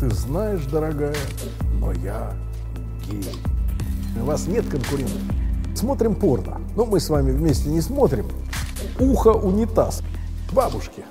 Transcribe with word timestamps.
Ты 0.00 0.08
знаешь, 0.08 0.64
дорогая, 0.64 1.14
но 1.78 1.92
я 1.92 2.32
гей. 3.04 3.22
У 4.18 4.24
вас 4.24 4.46
нет 4.46 4.66
конкурентов. 4.66 5.20
Смотрим 5.74 6.14
порно. 6.14 6.58
Но 6.74 6.86
мы 6.86 7.00
с 7.00 7.10
вами 7.10 7.32
вместе 7.32 7.68
не 7.68 7.82
смотрим. 7.82 8.26
Ухо 8.98 9.34
унитаз. 9.34 10.02
Бабушки. 10.54 11.04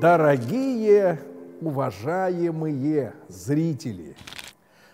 Дорогие, 0.00 1.18
уважаемые 1.60 3.14
зрители, 3.26 4.16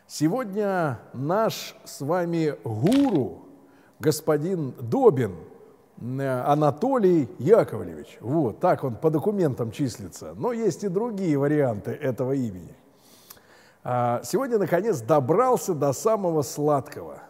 сегодня 0.07 0.99
наш 1.13 1.75
с 1.85 2.01
вами 2.01 2.55
гуру, 2.65 3.48
господин 4.01 4.75
Добин, 4.81 5.35
э, 6.01 6.43
Анатолий 6.47 7.29
Яковлевич. 7.39 8.19
Вот, 8.21 8.61
так 8.61 8.85
он 8.85 8.97
по 8.97 9.11
документам 9.11 9.71
числится. 9.71 10.35
Но 10.37 10.53
есть 10.53 10.85
и 10.85 10.89
другие 10.89 11.39
варианты 11.39 11.93
этого 11.93 12.33
имени. 12.33 12.75
А, 13.85 14.21
сегодня, 14.25 14.59
наконец, 14.59 15.01
добрался 15.01 15.75
до 15.75 15.93
самого 15.93 16.43
сладкого– 16.43 17.23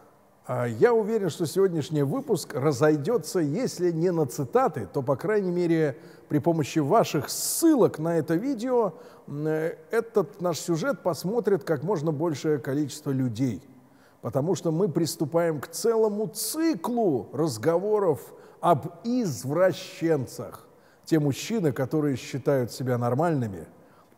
а, 0.51 0.65
я 0.65 0.95
уверен, 0.95 1.29
что 1.29 1.45
сегодняшний 1.45 2.01
выпуск 2.01 2.55
разойдется, 2.55 3.37
если 3.37 3.91
не 3.91 4.11
на 4.11 4.25
цитаты, 4.25 4.87
то, 4.91 5.03
по 5.03 5.15
крайней 5.15 5.51
мере, 5.51 5.95
при 6.27 6.39
помощи 6.39 6.79
ваших 6.79 7.29
ссылок 7.29 7.99
на 7.99 8.17
это 8.17 8.33
видео 8.33 8.95
э, 9.27 9.75
этот 9.91 10.41
наш 10.41 10.57
сюжет 10.57 11.03
посмотрит 11.03 11.63
как 11.63 11.83
можно 11.83 12.11
большее 12.11 12.57
количество 12.57 13.11
людей. 13.11 13.61
Потому 14.21 14.55
что 14.55 14.71
мы 14.71 14.89
приступаем 14.89 15.61
к 15.61 15.67
целому 15.67 16.27
циклу 16.27 17.29
разговоров 17.31 18.33
об 18.59 18.87
извращенцах. 19.03 20.67
Те 21.05 21.19
мужчины, 21.19 21.71
которые 21.71 22.17
считают 22.17 22.71
себя 22.71 22.97
нормальными, 22.97 23.67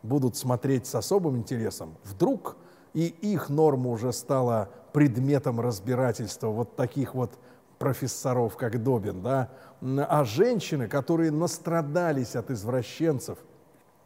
будут 0.02 0.36
смотреть 0.36 0.86
с 0.86 0.94
особым 0.94 1.36
интересом. 1.36 1.96
Вдруг 2.04 2.56
и 2.94 3.06
их 3.06 3.48
норма 3.48 3.90
уже 3.90 4.12
стала 4.12 4.68
предметом 4.92 5.60
разбирательства 5.60 6.48
вот 6.48 6.76
таких 6.76 7.14
вот 7.14 7.32
профессоров, 7.78 8.56
как 8.56 8.82
Добин, 8.82 9.22
да, 9.22 9.50
а 9.80 10.24
женщины, 10.24 10.86
которые 10.88 11.30
настрадались 11.30 12.36
от 12.36 12.50
извращенцев. 12.50 13.38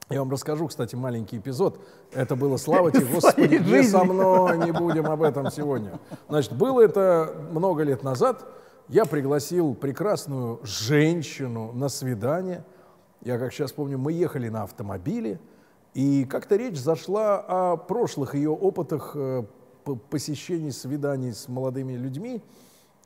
Я 0.09 0.21
вам 0.21 0.31
расскажу, 0.31 0.69
кстати, 0.69 0.95
маленький 0.95 1.39
эпизод. 1.39 1.81
Это 2.13 2.37
было, 2.37 2.59
слава 2.59 2.93
тебе, 2.93 3.07
Господи, 3.13 3.57
не 3.57 3.83
со 3.83 4.05
мной, 4.05 4.57
не 4.65 4.71
будем 4.71 5.07
об 5.07 5.21
этом 5.21 5.51
сегодня. 5.51 5.99
Значит, 6.29 6.53
было 6.53 6.81
это 6.81 7.35
много 7.51 7.83
лет 7.83 8.05
назад. 8.05 8.47
Я 8.87 9.05
пригласил 9.05 9.75
прекрасную 9.75 10.61
женщину 10.63 11.73
на 11.73 11.89
свидание. 11.89 12.65
Я, 13.23 13.37
как 13.37 13.53
сейчас 13.53 13.73
помню, 13.73 13.99
мы 13.99 14.13
ехали 14.13 14.49
на 14.49 14.63
автомобиле, 14.63 15.41
и 15.95 16.25
как-то 16.25 16.55
речь 16.55 16.79
зашла 16.79 17.39
о 17.39 17.77
прошлых 17.77 18.37
ее 18.37 18.51
опытах 18.51 19.11
э, 19.17 19.43
посещений 20.09 20.71
свиданий 20.71 21.33
с 21.33 21.49
молодыми 21.49 21.95
людьми, 21.95 22.45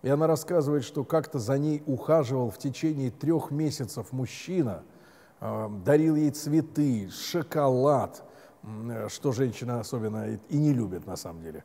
и 0.02 0.08
она 0.10 0.26
рассказывает, 0.26 0.84
что 0.84 1.04
как-то 1.04 1.38
за 1.38 1.56
ней 1.56 1.82
ухаживал 1.86 2.50
в 2.50 2.58
течение 2.58 3.10
трех 3.10 3.50
месяцев 3.50 4.12
мужчина, 4.12 4.82
дарил 5.40 6.16
ей 6.16 6.30
цветы, 6.30 7.08
шоколад, 7.10 8.22
что 9.08 9.32
женщина 9.32 9.80
особенно 9.80 10.38
и 10.48 10.56
не 10.56 10.72
любит 10.72 11.06
на 11.06 11.16
самом 11.16 11.42
деле. 11.42 11.64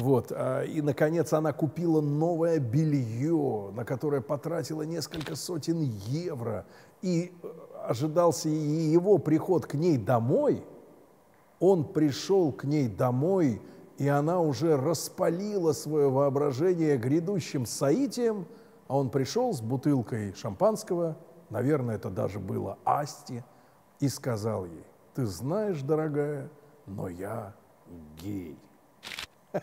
Вот. 0.00 0.32
А, 0.32 0.62
и, 0.62 0.80
наконец, 0.80 1.32
она 1.32 1.52
купила 1.52 2.00
новое 2.00 2.58
белье, 2.58 3.70
на 3.74 3.84
которое 3.84 4.20
потратила 4.20 4.82
несколько 4.82 5.36
сотен 5.36 5.80
евро. 5.80 6.66
И 7.00 7.32
э, 7.42 7.48
ожидался 7.86 8.48
и 8.48 8.52
его 8.52 9.18
приход 9.18 9.66
к 9.66 9.74
ней 9.74 9.98
домой. 9.98 10.64
Он 11.60 11.84
пришел 11.84 12.50
к 12.52 12.64
ней 12.64 12.88
домой 12.88 13.60
и 14.02 14.08
она 14.08 14.40
уже 14.40 14.76
распалила 14.76 15.72
свое 15.72 16.10
воображение 16.10 16.96
грядущим 16.96 17.66
соитием, 17.66 18.46
а 18.88 18.96
он 18.96 19.10
пришел 19.10 19.52
с 19.52 19.60
бутылкой 19.60 20.34
шампанского, 20.34 21.16
наверное, 21.52 21.96
это 21.96 22.10
даже 22.10 22.40
было 22.40 22.78
Асти, 22.84 23.44
и 24.00 24.08
сказал 24.08 24.64
ей, 24.64 24.84
ты 25.14 25.26
знаешь, 25.26 25.80
дорогая, 25.82 26.50
но 26.86 27.08
я 27.08 27.54
гей. 28.20 28.58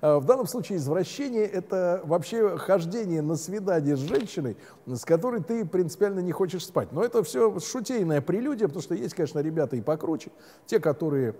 А 0.00 0.18
в 0.18 0.24
данном 0.24 0.48
случае 0.48 0.78
извращение– 0.78 1.44
это 1.46 2.00
вообще 2.04 2.58
хождение 2.58 3.22
на 3.22 3.36
свидание 3.36 3.96
с 3.96 4.00
женщиной, 4.00 4.56
с 4.86 5.04
которой 5.04 5.40
ты 5.40 5.64
принципиально 5.64 6.18
не 6.18 6.32
хочешь 6.32 6.66
спать. 6.66 6.90
Но 6.90 7.04
это 7.04 7.22
все 7.22 7.60
шутейная 7.60 8.20
прелюдия, 8.20 8.66
потому 8.66 8.82
что 8.82 8.94
есть, 8.96 9.14
конечно, 9.14 9.38
ребята 9.38 9.76
и 9.76 9.80
покруче. 9.80 10.32
Те, 10.66 10.80
которые 10.80 11.36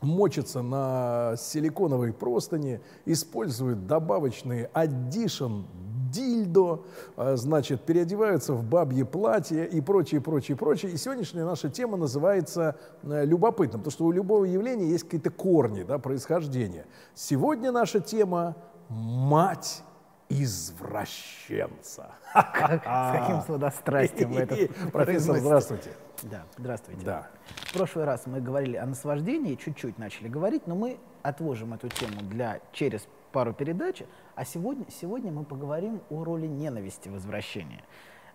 мочатся 0.00 0.62
на 0.62 1.34
силиконовой 1.36 2.14
простыни, 2.14 2.80
используют 3.04 3.86
добавочные 3.86 4.70
addition 4.72 5.64
дильдо, 6.10 6.82
а, 7.16 7.36
значит, 7.36 7.82
переодеваются 7.82 8.54
в 8.54 8.64
бабье 8.64 9.04
платье 9.04 9.66
и 9.66 9.80
прочее, 9.80 10.20
прочее, 10.20 10.56
прочее. 10.56 10.92
И 10.92 10.96
сегодняшняя 10.96 11.44
наша 11.44 11.68
тема 11.68 11.96
называется 11.96 12.76
э, 13.02 13.24
любопытным, 13.24 13.80
потому 13.80 13.92
что 13.92 14.04
у 14.06 14.12
любого 14.12 14.44
явления 14.44 14.88
есть 14.88 15.04
какие-то 15.04 15.30
корни, 15.30 15.82
да, 15.82 15.98
происхождения. 15.98 16.86
Сегодня 17.14 17.72
наша 17.72 18.00
тема– 18.00 18.56
мать 18.88 19.82
извращенца. 20.28 22.12
С 22.32 23.12
каким 23.12 23.42
сладострастием 23.46 24.32
вы 24.32 24.40
это 24.40 24.72
Профессор, 24.92 25.38
здравствуйте. 25.38 25.90
Да, 26.22 26.44
здравствуйте. 26.56 27.04
Да. 27.04 27.28
В 27.66 27.72
прошлый 27.72 28.04
раз 28.04 28.26
мы 28.26 28.40
говорили 28.40 28.76
о 28.76 28.86
наслаждении, 28.86 29.56
чуть-чуть 29.56 29.98
начали 29.98 30.28
говорить, 30.28 30.66
но 30.66 30.74
мы 30.74 30.98
отложим 31.22 31.74
эту 31.74 31.88
тему 31.88 32.20
для 32.22 32.60
через 32.72 33.06
пару 33.30 33.52
передач, 33.52 34.02
а 34.34 34.44
сегодня, 34.44 34.86
сегодня 34.90 35.32
мы 35.32 35.44
поговорим 35.44 36.00
о 36.10 36.24
роли 36.24 36.46
ненависти 36.46 37.08
в 37.08 37.16
извращении. 37.16 37.82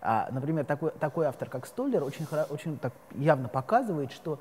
А, 0.00 0.28
например, 0.30 0.64
такой, 0.64 0.90
такой 0.92 1.26
автор, 1.26 1.48
как 1.48 1.66
Столлер, 1.66 2.04
очень, 2.04 2.26
очень 2.50 2.78
так 2.78 2.92
явно 3.14 3.48
показывает, 3.48 4.12
что 4.12 4.38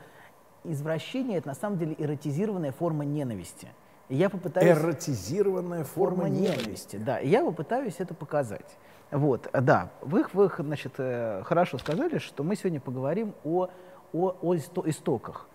извращение— 0.63 1.37
это 1.39 1.47
на 1.47 1.55
самом 1.55 1.77
деле 1.77 1.95
эротизированная 1.97 2.71
форма 2.71 3.05
ненависти. 3.05 3.69
И 4.09 4.15
я 4.15 4.29
попытаюсь... 4.29 4.77
Эротизированная 4.77 5.83
форма, 5.83 6.17
форма 6.17 6.29
ненависти. 6.29 6.59
ненависти. 6.59 6.95
Да, 6.97 7.19
и 7.19 7.27
я 7.27 7.43
попытаюсь 7.43 7.95
это 7.99 8.13
показать. 8.13 8.77
Вот, 9.11 9.49
да, 9.53 9.89
вы, 10.01 10.25
вы 10.33 10.51
значит, 10.57 10.93
э, 10.97 11.41
хорошо 11.45 11.77
сказали, 11.77 12.17
что 12.17 12.43
мы 12.43 12.55
сегодня 12.55 12.79
поговорим 12.79 13.33
о, 13.43 13.69
о, 14.13 14.35
о 14.41 14.55
истоках. 14.55 15.47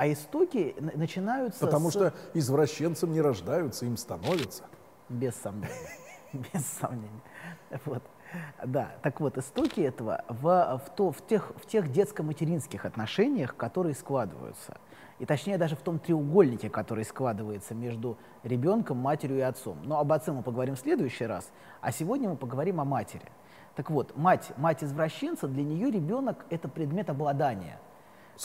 А 0.00 0.10
истоки 0.10 0.74
начинаются 0.94 1.60
Потому 1.60 1.90
с... 1.90 1.92
что 1.92 2.14
извращенцам 2.32 3.12
не 3.12 3.20
рождаются, 3.20 3.84
им 3.84 3.98
становятся. 3.98 4.64
Без 5.10 5.34
сомнения. 5.34 5.74
Без 6.32 6.64
сомнения. 6.64 7.20
Вот. 7.84 8.02
Да, 8.64 8.92
так 9.02 9.20
вот, 9.20 9.36
истоки 9.36 9.80
этого 9.80 10.24
в, 10.26 10.80
в, 10.86 10.90
то, 10.96 11.12
в, 11.12 11.26
тех, 11.26 11.52
в 11.56 11.66
тех 11.66 11.92
детско-материнских 11.92 12.86
отношениях, 12.86 13.54
которые 13.56 13.94
складываются– 13.94 14.78
и 15.18 15.26
точнее 15.26 15.58
даже 15.58 15.76
в 15.76 15.80
том 15.80 15.98
треугольнике, 15.98 16.70
который 16.70 17.04
складывается 17.04 17.74
между 17.74 18.16
ребенком, 18.42 18.96
матерью 18.96 19.36
и 19.36 19.42
отцом. 19.42 19.76
Но 19.84 20.00
об 20.00 20.10
отце 20.12 20.32
мы 20.32 20.42
поговорим 20.42 20.76
в 20.76 20.78
следующий 20.78 21.26
раз, 21.26 21.50
а 21.82 21.92
сегодня 21.92 22.30
мы 22.30 22.36
поговорим 22.36 22.80
о 22.80 22.86
матери. 22.86 23.30
Так 23.76 23.90
вот, 23.90 24.16
мать, 24.16 24.50
мать 24.56 24.82
извращенца, 24.82 25.46
для 25.46 25.62
нее 25.62 25.90
ребенок– 25.90 26.46
это 26.48 26.68
предмет 26.68 27.10
обладания– 27.10 27.78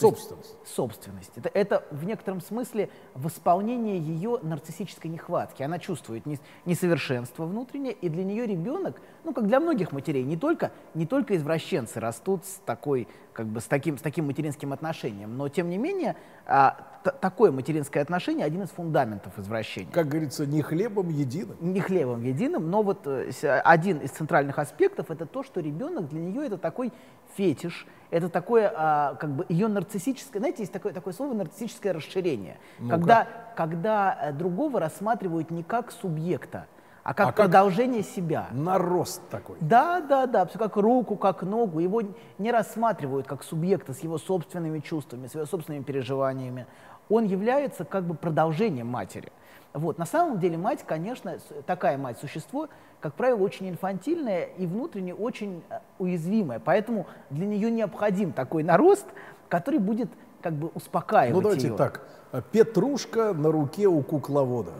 Собственность. 0.00 0.56
собственность. 0.66 1.32
Это, 1.36 1.48
это 1.48 1.84
в 1.90 2.04
некотором 2.04 2.40
смысле 2.40 2.90
восполнение 3.14 3.98
ее 3.98 4.38
нарциссической 4.42 5.10
нехватки. 5.10 5.62
Она 5.62 5.78
чувствует 5.78 6.24
несовершенство 6.66 7.46
внутреннее, 7.46 7.94
и 7.94 8.08
для 8.10 8.22
нее 8.22 8.46
ребенок, 8.46 9.00
ну, 9.24 9.32
как 9.32 9.46
для 9.46 9.58
многих 9.58 9.92
матерей, 9.92 10.22
не 10.22 10.36
только, 10.36 10.70
не 10.94 11.06
только 11.06 11.36
извращенцы 11.36 11.98
растут 11.98 12.44
с, 12.44 12.60
такой, 12.66 13.08
как 13.36 13.46
бы, 13.46 13.60
с, 13.60 13.64
таким, 13.64 13.98
с 13.98 14.00
таким 14.00 14.26
материнским 14.26 14.72
отношением, 14.72 15.36
но, 15.36 15.50
тем 15.50 15.68
не 15.68 15.76
менее, 15.76 16.16
а, 16.46 16.74
такое 17.20 17.52
материнское 17.52 18.02
отношение 18.02 18.46
один 18.46 18.62
из 18.62 18.70
фундаментов 18.70 19.38
извращения. 19.38 19.92
Как 19.92 20.08
говорится, 20.08 20.46
не 20.46 20.62
хлебом 20.62 21.10
единым. 21.10 21.54
Не 21.60 21.80
хлебом 21.80 22.22
единым, 22.22 22.70
но 22.70 22.82
вот 22.82 23.06
э, 23.06 23.30
один 23.62 23.98
из 23.98 24.12
центральных 24.12 24.58
аспектов 24.58 25.10
это 25.10 25.26
то, 25.26 25.42
что 25.42 25.60
ребенок 25.60 26.08
для 26.08 26.20
нее 26.20 26.46
это 26.46 26.56
такой 26.56 26.94
фетиш, 27.36 27.86
это 28.10 28.30
такое, 28.30 28.72
а, 28.74 29.16
как 29.16 29.30
бы, 29.30 29.44
ее 29.50 29.68
нарциссическое, 29.68 30.40
знаете, 30.40 30.62
есть 30.62 30.72
такое, 30.72 30.94
такое 30.94 31.12
слово 31.12 31.34
нарциссическое 31.34 31.92
расширение, 31.92 32.56
ну 32.78 32.88
когда, 32.88 33.28
когда 33.54 34.18
э, 34.18 34.32
другого 34.32 34.80
рассматривают 34.80 35.50
не 35.50 35.62
как 35.62 35.92
субъекта, 35.92 36.68
а 37.06 37.14
как 37.14 37.28
а 37.28 37.32
продолжение 37.32 38.02
как 38.02 38.10
себя. 38.10 38.48
Нарост 38.50 39.22
такой. 39.30 39.56
Да, 39.60 40.00
да, 40.00 40.26
да, 40.26 40.44
все 40.44 40.58
как 40.58 40.76
руку, 40.76 41.14
как 41.14 41.44
ногу. 41.44 41.78
Его 41.78 42.02
не 42.38 42.50
рассматривают 42.50 43.28
как 43.28 43.44
субъекта 43.44 43.92
с 43.92 44.00
его 44.00 44.18
собственными 44.18 44.80
чувствами, 44.80 45.28
с 45.28 45.34
его 45.36 45.46
собственными 45.46 45.84
переживаниями. 45.84 46.66
Он 47.08 47.24
является 47.24 47.84
как 47.84 48.02
бы 48.02 48.14
продолжением 48.14 48.88
матери. 48.88 49.30
Вот. 49.72 49.98
На 49.98 50.04
самом 50.04 50.40
деле 50.40 50.58
мать, 50.58 50.82
конечно, 50.84 51.38
такая 51.64 51.96
мать, 51.96 52.18
существо, 52.18 52.68
как 52.98 53.14
правило, 53.14 53.38
очень 53.38 53.68
инфантильное 53.68 54.46
и 54.58 54.66
внутренне 54.66 55.14
очень 55.14 55.62
э, 55.70 55.78
уязвимое. 56.00 56.58
Поэтому 56.58 57.06
для 57.30 57.46
нее 57.46 57.70
необходим 57.70 58.32
такой 58.32 58.64
нарост, 58.64 59.06
который 59.48 59.78
будет 59.78 60.08
как 60.42 60.54
бы 60.54 60.72
успокаивать 60.74 61.36
Ну 61.36 61.40
давайте 61.40 61.68
ее. 61.68 61.76
так. 61.76 62.02
Петрушка 62.50 63.32
на 63.32 63.52
руке 63.52 63.86
у 63.86 64.02
кукловода. 64.02 64.72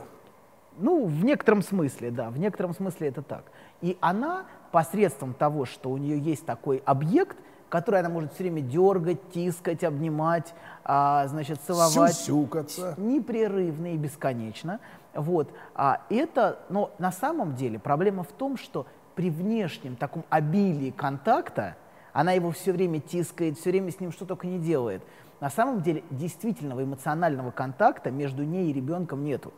Ну, 0.77 1.05
в 1.05 1.25
некотором 1.25 1.61
смысле, 1.61 2.11
да, 2.11 2.29
в 2.29 2.37
некотором 2.37 2.73
смысле 2.73 3.07
это 3.07 3.21
так. 3.21 3.45
И 3.81 3.97
она 3.99 4.45
посредством 4.71 5.33
того, 5.33 5.65
что 5.65 5.89
у 5.89 5.97
нее 5.97 6.19
есть 6.19 6.45
такой 6.45 6.81
объект, 6.85 7.37
который 7.69 7.99
она 7.99 8.09
может 8.09 8.33
все 8.33 8.43
время 8.43 8.61
дергать, 8.61 9.31
тискать, 9.31 9.83
обнимать, 9.83 10.53
а, 10.83 11.27
значит, 11.27 11.59
целовать. 11.61 12.13
Сюсюкаться. 12.13 12.93
Непрерывно 12.97 13.93
и 13.93 13.97
бесконечно. 13.97 14.79
Вот. 15.13 15.51
А 15.75 16.01
это, 16.09 16.59
но 16.69 16.91
на 16.99 17.11
самом 17.11 17.55
деле 17.55 17.79
проблема 17.79 18.23
в 18.23 18.31
том, 18.31 18.57
что 18.57 18.85
при 19.15 19.29
внешнем 19.29 19.95
таком 19.95 20.23
обилии 20.29 20.91
контакта, 20.91 21.75
она 22.13 22.33
его 22.33 22.51
все 22.51 22.71
время 22.71 22.99
тискает, 22.99 23.57
все 23.57 23.71
время 23.71 23.91
с 23.91 23.99
ним 23.99 24.11
что 24.11 24.25
только 24.25 24.47
не 24.47 24.59
делает. 24.59 25.01
На 25.39 25.49
самом 25.49 25.81
деле 25.81 26.03
действительного 26.09 26.83
эмоционального 26.83 27.51
контакта 27.51 28.11
между 28.11 28.43
ней 28.43 28.69
и 28.69 28.73
ребенком 28.73 29.23
нету. 29.23 29.53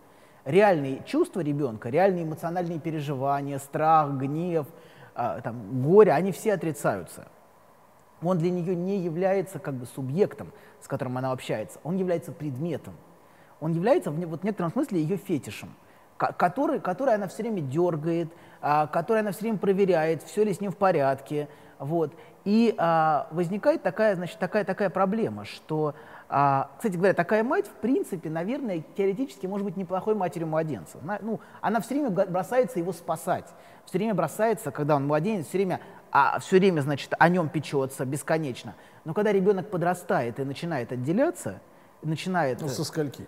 Реальные 0.50 1.04
чувства 1.06 1.42
ребенка, 1.42 1.90
реальные 1.90 2.24
эмоциональные 2.24 2.80
переживания, 2.80 3.60
страх, 3.60 4.13
гнев, 4.13 4.66
а, 5.13 5.42
там, 5.42 5.84
горе, 5.84 6.12
они 6.12 6.31
все 6.31 6.54
отрицаются. 6.54 7.28
Он 8.24 8.40
для 8.40 8.50
нее 8.50 8.75
не 8.75 8.98
является 8.98 9.60
как 9.60 9.75
бы 9.75 9.86
субъектом, 9.86 10.51
с 10.81 10.88
которым 10.88 11.19
она 11.19 11.34
общается, 11.34 11.80
он 11.84 11.98
является 11.98 12.31
предметом. 12.31 12.96
Он 13.60 13.74
является 13.74 14.10
в, 14.10 14.16
вот, 14.25 14.42
в 14.42 14.44
некотором 14.44 14.72
смысле 14.72 15.00
ее 15.00 15.18
фетишем, 15.18 15.69
который, 16.18 16.80
который 16.80 17.13
она 17.13 17.28
все 17.28 17.44
время 17.44 17.62
дергает, 17.62 18.30
а, 18.60 18.88
который 18.88 19.19
она 19.19 19.31
все 19.31 19.42
время 19.42 19.60
проверяет, 19.60 20.24
все 20.24 20.44
ли 20.44 20.52
с 20.52 20.60
ним 20.60 20.72
в 20.72 20.78
порядке. 20.78 21.48
Вот. 21.78 22.12
И 22.46 22.74
а, 22.78 23.28
возникает 23.32 23.84
такая, 23.84 24.16
значит, 24.16 24.40
такая, 24.40 24.64
такая 24.64 24.90
проблема, 24.90 25.46
что, 25.46 25.94
а, 26.30 26.72
кстати 26.78 26.96
говоря, 26.96 27.14
такая 27.14 27.44
мать, 27.44 27.68
в 27.68 27.82
принципе, 27.82 28.30
наверное, 28.30 28.84
теоретически 28.96 29.46
может 29.46 29.66
быть 29.66 29.78
неплохой 29.78 30.16
матерью 30.16 30.48
младенца. 30.48 30.98
Она, 31.04 31.20
ну, 31.22 31.40
она 31.62 31.82
все 31.82 31.96
время 31.96 32.10
бросается 32.10 32.80
его 32.80 32.94
спасать, 32.94 33.46
все 33.86 33.98
время 33.98 34.14
бросается, 34.14 34.72
когда 34.72 34.96
он 34.96 35.06
младенец, 35.08 35.48
все 35.48 35.58
время 35.58 35.82
а 36.12 36.40
все 36.40 36.58
время, 36.58 36.82
значит, 36.82 37.14
о 37.20 37.30
нем 37.30 37.50
печется 37.50 38.06
бесконечно. 38.06 38.76
Но 39.06 39.14
когда 39.14 39.32
ребенок 39.32 39.70
подрастает 39.70 40.40
и 40.40 40.44
начинает 40.44 40.92
отделяться, 40.92 41.62
начинает... 42.02 42.62
Ну, 42.62 42.68
со 42.68 42.84
скольки? 42.84 43.28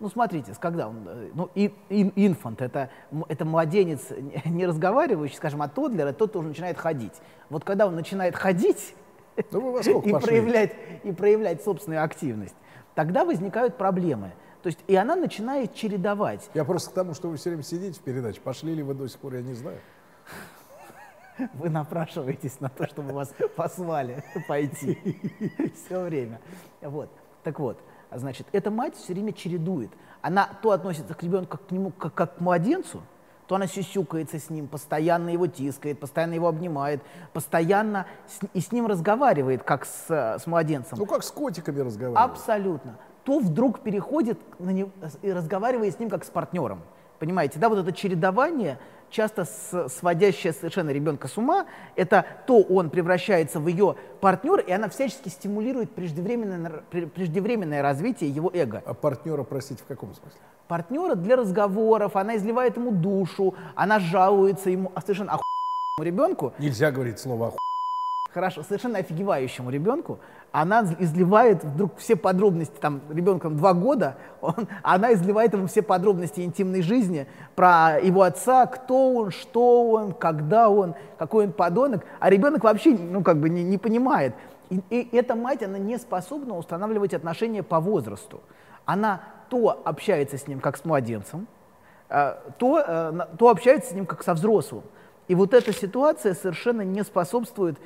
Ну, 0.00 0.08
смотрите, 0.08 0.54
когда 0.58 0.88
он, 0.88 1.06
э, 1.06 1.30
ну, 1.34 1.50
и, 1.54 1.72
и, 1.90 2.10
инфант, 2.26 2.62
это, 2.62 2.90
это 3.28 3.44
младенец, 3.44 4.08
не 4.46 4.66
разговаривающий, 4.66 5.36
скажем, 5.36 5.60
а 5.60 5.68
тодлер, 5.68 6.12
тот, 6.14 6.30
кто 6.30 6.38
уже 6.38 6.48
начинает 6.48 6.78
ходить. 6.78 7.12
Вот 7.50 7.64
когда 7.64 7.86
он 7.86 7.94
начинает 7.94 8.34
ходить 8.34 8.94
ну, 9.52 9.78
и, 9.78 10.12
проявлять, 10.12 10.72
и 11.04 11.12
проявлять 11.12 11.62
собственную 11.62 12.02
активность, 12.02 12.54
тогда 12.94 13.26
возникают 13.26 13.76
проблемы. 13.76 14.32
То 14.62 14.68
есть, 14.68 14.78
и 14.86 14.96
она 14.96 15.16
начинает 15.16 15.74
чередовать. 15.74 16.50
Я 16.54 16.64
просто 16.64 16.90
к 16.90 16.94
тому, 16.94 17.14
что 17.14 17.28
вы 17.28 17.36
все 17.36 17.50
время 17.50 17.62
сидите 17.62 17.98
в 17.98 18.02
передаче, 18.02 18.40
пошли 18.40 18.74
ли 18.74 18.82
вы 18.82 18.94
до 18.94 19.06
сих 19.06 19.18
пор, 19.18 19.34
я 19.34 19.42
не 19.42 19.54
знаю. 19.54 19.78
Вы 21.54 21.70
напрашиваетесь 21.70 22.60
на 22.60 22.68
то, 22.68 22.86
чтобы 22.86 23.14
вас 23.14 23.32
послали 23.56 24.22
пойти 24.46 24.98
все 25.74 26.02
время. 26.02 26.38
Вот. 26.82 27.08
Так 27.42 27.58
вот, 27.58 27.78
значит, 28.18 28.46
эта 28.52 28.70
мать 28.70 28.94
все 28.96 29.12
время 29.12 29.32
чередует. 29.32 29.90
Она 30.22 30.48
то 30.62 30.72
относится 30.72 31.14
к 31.14 31.22
ребенку 31.22 31.56
как 31.56 31.66
к 31.66 31.70
нему 31.70 31.90
как, 31.90 32.14
как 32.14 32.36
к 32.36 32.40
младенцу, 32.40 33.02
то 33.46 33.56
она 33.56 33.66
сюсюкается 33.66 34.38
с 34.38 34.48
ним, 34.48 34.68
постоянно 34.68 35.30
его 35.30 35.48
тискает, 35.48 35.98
постоянно 35.98 36.34
его 36.34 36.46
обнимает, 36.46 37.02
постоянно 37.32 38.06
с, 38.28 38.38
и 38.54 38.60
с 38.60 38.70
ним 38.70 38.86
разговаривает, 38.86 39.64
как 39.64 39.86
с, 39.86 40.08
с 40.08 40.46
младенцем. 40.46 40.98
Ну, 40.98 41.06
как 41.06 41.24
с 41.24 41.32
котиками 41.32 41.80
разговаривает. 41.80 42.30
Абсолютно. 42.30 42.96
То 43.24 43.40
вдруг 43.40 43.80
переходит 43.80 44.38
на 44.60 44.70
него, 44.70 44.90
и 45.22 45.32
разговаривает 45.32 45.94
с 45.96 45.98
ним, 45.98 46.10
как 46.10 46.24
с 46.24 46.30
партнером. 46.30 46.82
Понимаете, 47.18 47.58
да, 47.58 47.68
вот 47.68 47.78
это 47.78 47.92
чередование 47.92 48.78
часто 49.10 49.44
сводящая 49.88 50.52
совершенно 50.52 50.90
ребенка 50.90 51.28
с 51.28 51.36
ума, 51.36 51.66
это 51.96 52.24
то 52.46 52.62
он 52.62 52.90
превращается 52.90 53.60
в 53.60 53.66
ее 53.66 53.96
партнера, 54.20 54.60
и 54.60 54.72
она 54.72 54.88
всячески 54.88 55.28
стимулирует 55.28 55.94
преждевременное, 55.94 56.82
преждевременное 56.90 57.82
развитие 57.82 58.30
его 58.30 58.50
эго. 58.52 58.82
А 58.86 58.94
партнера, 58.94 59.42
простите, 59.42 59.82
в 59.82 59.86
каком 59.86 60.14
смысле? 60.14 60.40
Партнера 60.68 61.14
для 61.14 61.36
разговоров, 61.36 62.16
она 62.16 62.36
изливает 62.36 62.76
ему 62.76 62.92
душу, 62.92 63.54
она 63.74 63.98
жалуется 63.98 64.70
ему 64.70 64.92
а 64.94 65.00
совершенно 65.00 65.32
охуенному 65.32 66.02
ребенку. 66.02 66.52
Нельзя 66.58 66.90
говорить 66.90 67.18
слово 67.18 67.48
охуенному 67.48 67.60
хорошо, 68.32 68.62
совершенно 68.62 68.98
офигевающему 68.98 69.70
ребенку, 69.70 70.18
она 70.52 70.84
изливает 70.98 71.62
вдруг 71.62 71.96
все 71.98 72.16
подробности, 72.16 72.74
там, 72.80 73.00
ребенком 73.08 73.56
два 73.56 73.72
года, 73.72 74.16
он, 74.40 74.68
она 74.82 75.12
изливает 75.12 75.52
ему 75.52 75.66
все 75.66 75.82
подробности 75.82 76.40
интимной 76.40 76.82
жизни 76.82 77.26
про 77.54 77.98
его 78.02 78.22
отца, 78.22 78.66
кто 78.66 79.14
он, 79.14 79.30
что 79.30 79.90
он, 79.90 80.12
когда 80.12 80.68
он, 80.68 80.94
какой 81.18 81.46
он 81.46 81.52
подонок, 81.52 82.04
а 82.18 82.30
ребенок 82.30 82.64
вообще, 82.64 82.96
ну, 82.96 83.22
как 83.22 83.38
бы 83.38 83.48
не, 83.48 83.62
не 83.62 83.78
понимает. 83.78 84.34
И, 84.70 84.82
и 84.90 85.16
эта 85.16 85.34
мать, 85.34 85.62
она 85.62 85.78
не 85.78 85.98
способна 85.98 86.56
устанавливать 86.56 87.14
отношения 87.14 87.62
по 87.62 87.80
возрасту. 87.80 88.40
Она 88.84 89.20
то 89.48 89.80
общается 89.84 90.38
с 90.38 90.46
ним 90.46 90.60
как 90.60 90.76
с 90.76 90.84
младенцем, 90.84 91.46
э, 92.08 92.34
то, 92.58 92.82
э, 92.86 93.12
то 93.36 93.48
общается 93.48 93.90
с 93.90 93.94
ним 93.94 94.06
как 94.06 94.22
со 94.22 94.34
взрослым. 94.34 94.82
И 95.28 95.34
вот 95.34 95.54
эта 95.54 95.72
ситуация 95.72 96.34
совершенно 96.34 96.82
не 96.82 97.04
способствует 97.04 97.78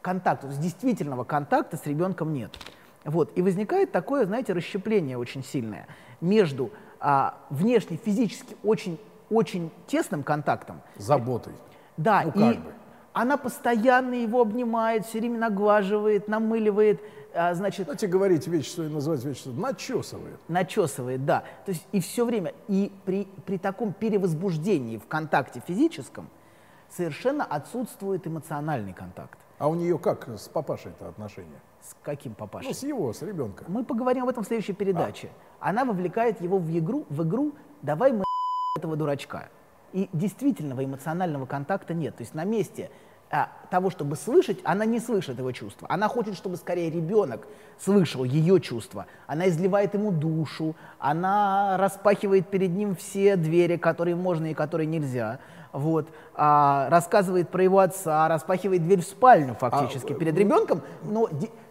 контакта, 0.00 0.46
то 0.46 0.52
есть 0.52 0.60
действительного 0.60 1.24
контакта 1.24 1.76
с 1.76 1.86
ребенком 1.86 2.32
нет. 2.32 2.56
Вот. 3.04 3.36
И 3.36 3.42
возникает 3.42 3.92
такое, 3.92 4.26
знаете, 4.26 4.52
расщепление 4.52 5.18
очень 5.18 5.42
сильное 5.42 5.86
между 6.20 6.70
а, 7.00 7.34
внешне 7.50 7.96
физически 7.96 8.56
очень, 8.62 8.98
очень 9.28 9.70
тесным 9.86 10.22
контактом. 10.22 10.80
Заботой. 10.96 11.52
Да, 11.96 12.22
ну, 12.34 12.50
и 12.50 12.54
бы. 12.54 12.72
она 13.12 13.36
постоянно 13.36 14.14
его 14.14 14.40
обнимает, 14.40 15.06
все 15.06 15.18
время 15.18 15.38
наглаживает, 15.38 16.28
намыливает, 16.28 17.00
а, 17.34 17.54
значит... 17.54 17.86
Знаете, 17.86 18.06
говорить 18.06 18.46
вещи, 18.46 18.70
что 18.70 18.82
называть 18.82 19.24
вещи, 19.24 19.48
начесывает. 19.48 20.38
Начесывает, 20.48 21.24
да. 21.24 21.40
То 21.66 21.72
есть 21.72 21.86
и 21.90 22.00
все 22.00 22.24
время, 22.24 22.54
и 22.68 22.92
при, 23.04 23.26
при 23.44 23.58
таком 23.58 23.92
перевозбуждении 23.92 24.98
в 24.98 25.06
контакте 25.06 25.60
физическом 25.66 26.28
совершенно 26.88 27.44
отсутствует 27.44 28.26
эмоциональный 28.26 28.92
контакт. 28.92 29.38
А 29.62 29.68
у 29.68 29.76
нее 29.76 29.96
как 29.96 30.28
с 30.28 30.48
папашей-то 30.48 31.08
отношения? 31.08 31.60
С 31.80 31.94
каким 32.02 32.34
папашей? 32.34 32.70
Ну, 32.70 32.74
с 32.74 32.82
его, 32.82 33.12
с 33.12 33.22
ребенка. 33.22 33.64
Мы 33.68 33.84
поговорим 33.84 34.24
об 34.24 34.28
этом 34.28 34.42
в 34.42 34.46
следующей 34.48 34.72
передаче. 34.72 35.30
А. 35.60 35.70
Она 35.70 35.84
вовлекает 35.84 36.40
его 36.40 36.58
в 36.58 36.68
игру, 36.76 37.06
в 37.08 37.22
игру 37.22 37.52
«давай 37.80 38.10
мы 38.10 38.24
этого 38.76 38.96
дурачка». 38.96 39.50
И 39.92 40.08
действительного 40.12 40.84
эмоционального 40.84 41.46
контакта 41.46 41.94
нет. 41.94 42.16
То 42.16 42.22
есть 42.22 42.34
на 42.34 42.42
месте 42.42 42.90
а, 43.30 43.50
того, 43.70 43.90
чтобы 43.90 44.16
слышать, 44.16 44.58
она 44.64 44.84
не 44.84 44.98
слышит 44.98 45.38
его 45.38 45.52
чувства. 45.52 45.86
Она 45.88 46.08
хочет, 46.08 46.36
чтобы 46.36 46.56
скорее 46.56 46.90
ребенок 46.90 47.46
слышал 47.78 48.24
ее 48.24 48.60
чувства. 48.60 49.06
Она 49.28 49.48
изливает 49.48 49.94
ему 49.94 50.10
душу, 50.10 50.74
она 50.98 51.76
распахивает 51.76 52.48
перед 52.48 52.70
ним 52.70 52.96
все 52.96 53.36
двери, 53.36 53.76
которые 53.76 54.16
можно 54.16 54.46
и 54.46 54.54
которые 54.54 54.88
нельзя 54.88 55.38
вот, 55.72 56.08
а, 56.34 56.88
рассказывает 56.90 57.48
про 57.48 57.62
его 57.62 57.78
отца, 57.78 58.28
распахивает 58.28 58.82
дверь 58.82 59.00
в 59.00 59.04
спальню 59.04 59.54
фактически 59.54 60.12
а, 60.12 60.14
перед 60.14 60.36
ребенком, 60.36 60.82
но 61.02 61.28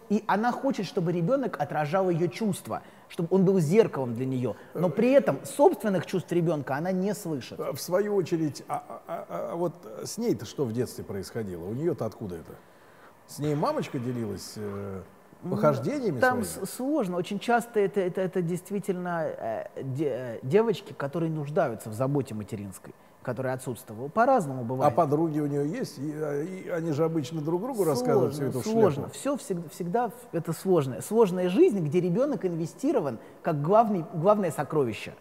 и 0.08 0.24
она 0.26 0.52
хочет, 0.52 0.86
чтобы 0.86 1.12
ребенок 1.12 1.58
отражал 1.60 2.10
ее 2.10 2.28
чувства, 2.28 2.82
чтобы 3.08 3.28
он 3.34 3.44
был 3.44 3.58
зеркалом 3.60 4.14
для 4.14 4.26
нее. 4.26 4.56
Но 4.74 4.90
при 4.90 5.12
этом 5.12 5.38
собственных 5.44 6.04
чувств 6.06 6.30
ребенка 6.32 6.76
она 6.76 6.92
не 6.92 7.14
слышит. 7.14 7.58
В 7.58 7.78
свою 7.78 8.14
очередь, 8.14 8.62
а, 8.68 8.82
а, 8.88 9.02
а, 9.08 9.24
а 9.52 9.56
вот 9.56 9.74
с 10.04 10.18
ней-то 10.18 10.44
что 10.44 10.64
в 10.64 10.72
детстве 10.72 11.04
происходило? 11.04 11.64
У 11.64 11.72
нее-то 11.72 12.04
откуда 12.04 12.36
это? 12.36 12.52
С 13.26 13.38
ней 13.38 13.54
мамочка 13.54 13.98
делилась 13.98 14.52
э, 14.56 15.00
похождениями 15.48 16.20
Там 16.20 16.44
своими? 16.44 16.66
сложно. 16.66 17.16
Очень 17.16 17.38
часто 17.38 17.80
это, 17.80 18.00
это, 18.00 18.20
это 18.20 18.42
действительно 18.42 19.24
э, 19.24 19.66
де, 19.82 20.08
э, 20.08 20.38
девочки, 20.42 20.92
которые 20.92 21.30
нуждаются 21.30 21.88
в 21.88 21.94
заботе 21.94 22.34
материнской 22.34 22.92
который 23.22 23.52
отсутствовал. 23.52 24.08
По-разному 24.08 24.64
бывает. 24.64 24.92
А 24.92 24.94
подруги 24.94 25.40
у 25.40 25.46
нее 25.46 25.68
есть? 25.68 25.98
И, 25.98 26.10
и 26.10 26.68
они 26.68 26.92
же 26.92 27.04
обычно 27.04 27.40
друг 27.40 27.62
другу 27.62 27.84
сложно, 27.84 27.92
рассказывают 27.92 28.34
всю 28.34 28.44
эту 28.44 28.62
Сложно. 28.62 28.90
Шляпу. 28.92 29.10
Все 29.12 29.36
всегда, 29.36 29.68
всегда 29.70 30.10
это 30.32 30.52
сложное. 30.52 31.00
Сложная 31.00 31.48
жизнь, 31.48 31.78
где 31.80 32.00
ребенок 32.00 32.44
инвестирован 32.44 33.18
как 33.42 33.62
главный, 33.62 34.04
главное 34.14 34.50
сокровище. 34.50 35.14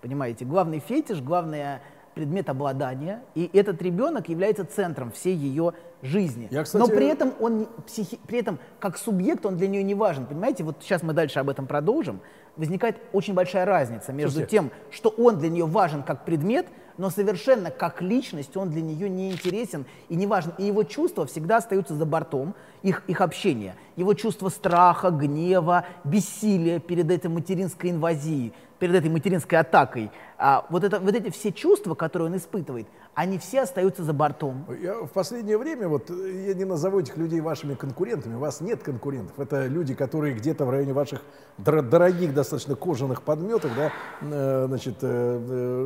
Понимаете? 0.00 0.44
Главный 0.44 0.78
фетиш, 0.78 1.20
главное 1.20 1.82
предмет 2.14 2.48
обладания, 2.48 3.22
и 3.36 3.48
этот 3.52 3.80
ребенок 3.80 4.28
является 4.28 4.64
центром 4.64 5.12
всей 5.12 5.36
ее 5.36 5.74
жизни. 6.02 6.48
Я, 6.50 6.64
кстати... 6.64 6.82
Но 6.82 6.88
при 6.88 7.06
этом 7.06 7.32
он 7.38 7.68
психи... 7.86 8.18
при 8.26 8.40
этом 8.40 8.58
как 8.80 8.98
субъект 8.98 9.46
он 9.46 9.56
для 9.56 9.68
нее 9.68 9.84
не 9.84 9.94
важен. 9.94 10.26
Понимаете? 10.26 10.64
Вот 10.64 10.76
сейчас 10.80 11.04
мы 11.04 11.12
дальше 11.12 11.38
об 11.38 11.48
этом 11.48 11.66
продолжим. 11.66 12.20
возникает 12.58 12.96
очень 13.12 13.34
большая 13.34 13.64
разница 13.64 14.12
между 14.12 14.40
Слушайте. 14.40 14.50
тем, 14.50 14.70
что 14.90 15.08
он 15.10 15.38
для 15.38 15.48
нее 15.48 15.64
важен 15.64 16.02
как 16.02 16.24
предмет, 16.24 16.66
но 16.98 17.10
совершенно 17.10 17.70
как 17.70 18.02
личность 18.02 18.56
он 18.56 18.70
для 18.70 18.82
нее 18.82 19.08
не 19.08 19.32
интересен 19.32 19.86
и 20.08 20.16
не 20.16 20.26
важен. 20.26 20.52
И 20.58 20.64
его 20.64 20.82
чувства 20.82 21.24
всегда 21.26 21.58
остаются 21.58 21.94
за 21.94 22.04
бортом, 22.04 22.54
их, 22.82 23.02
их 23.06 23.20
общение. 23.20 23.76
Его 23.96 24.14
чувство 24.14 24.48
страха, 24.48 25.10
гнева, 25.10 25.86
бессилия 26.04 26.80
перед 26.80 27.10
этой 27.10 27.28
материнской 27.28 27.90
инвазией, 27.90 28.52
перед 28.78 28.96
этой 28.96 29.10
материнской 29.10 29.58
атакой. 29.58 30.10
А, 30.36 30.66
вот, 30.68 30.84
это, 30.84 31.00
вот 31.00 31.14
эти 31.14 31.30
все 31.30 31.52
чувства, 31.52 31.94
которые 31.94 32.28
он 32.28 32.36
испытывает, 32.36 32.86
они 33.14 33.38
все 33.38 33.62
остаются 33.62 34.04
за 34.04 34.12
бортом. 34.12 34.64
Я 34.80 34.94
в 34.94 35.08
последнее 35.08 35.58
время, 35.58 35.88
вот 35.88 36.08
я 36.08 36.54
не 36.54 36.64
назову 36.64 37.00
этих 37.00 37.16
людей 37.16 37.40
вашими 37.40 37.74
конкурентами, 37.74 38.36
у 38.36 38.38
вас 38.38 38.60
нет 38.60 38.84
конкурентов. 38.84 39.40
Это 39.40 39.66
люди, 39.66 39.94
которые 39.94 40.34
где-то 40.34 40.64
в 40.64 40.70
районе 40.70 40.92
ваших 40.92 41.22
дор- 41.58 41.82
дорогих 41.82 42.32
достаточно 42.32 42.76
кожаных 42.76 43.22
подметок, 43.22 43.72
да, 43.76 43.92
э, 44.20 44.66
значит, 44.68 44.98
э, 45.02 45.08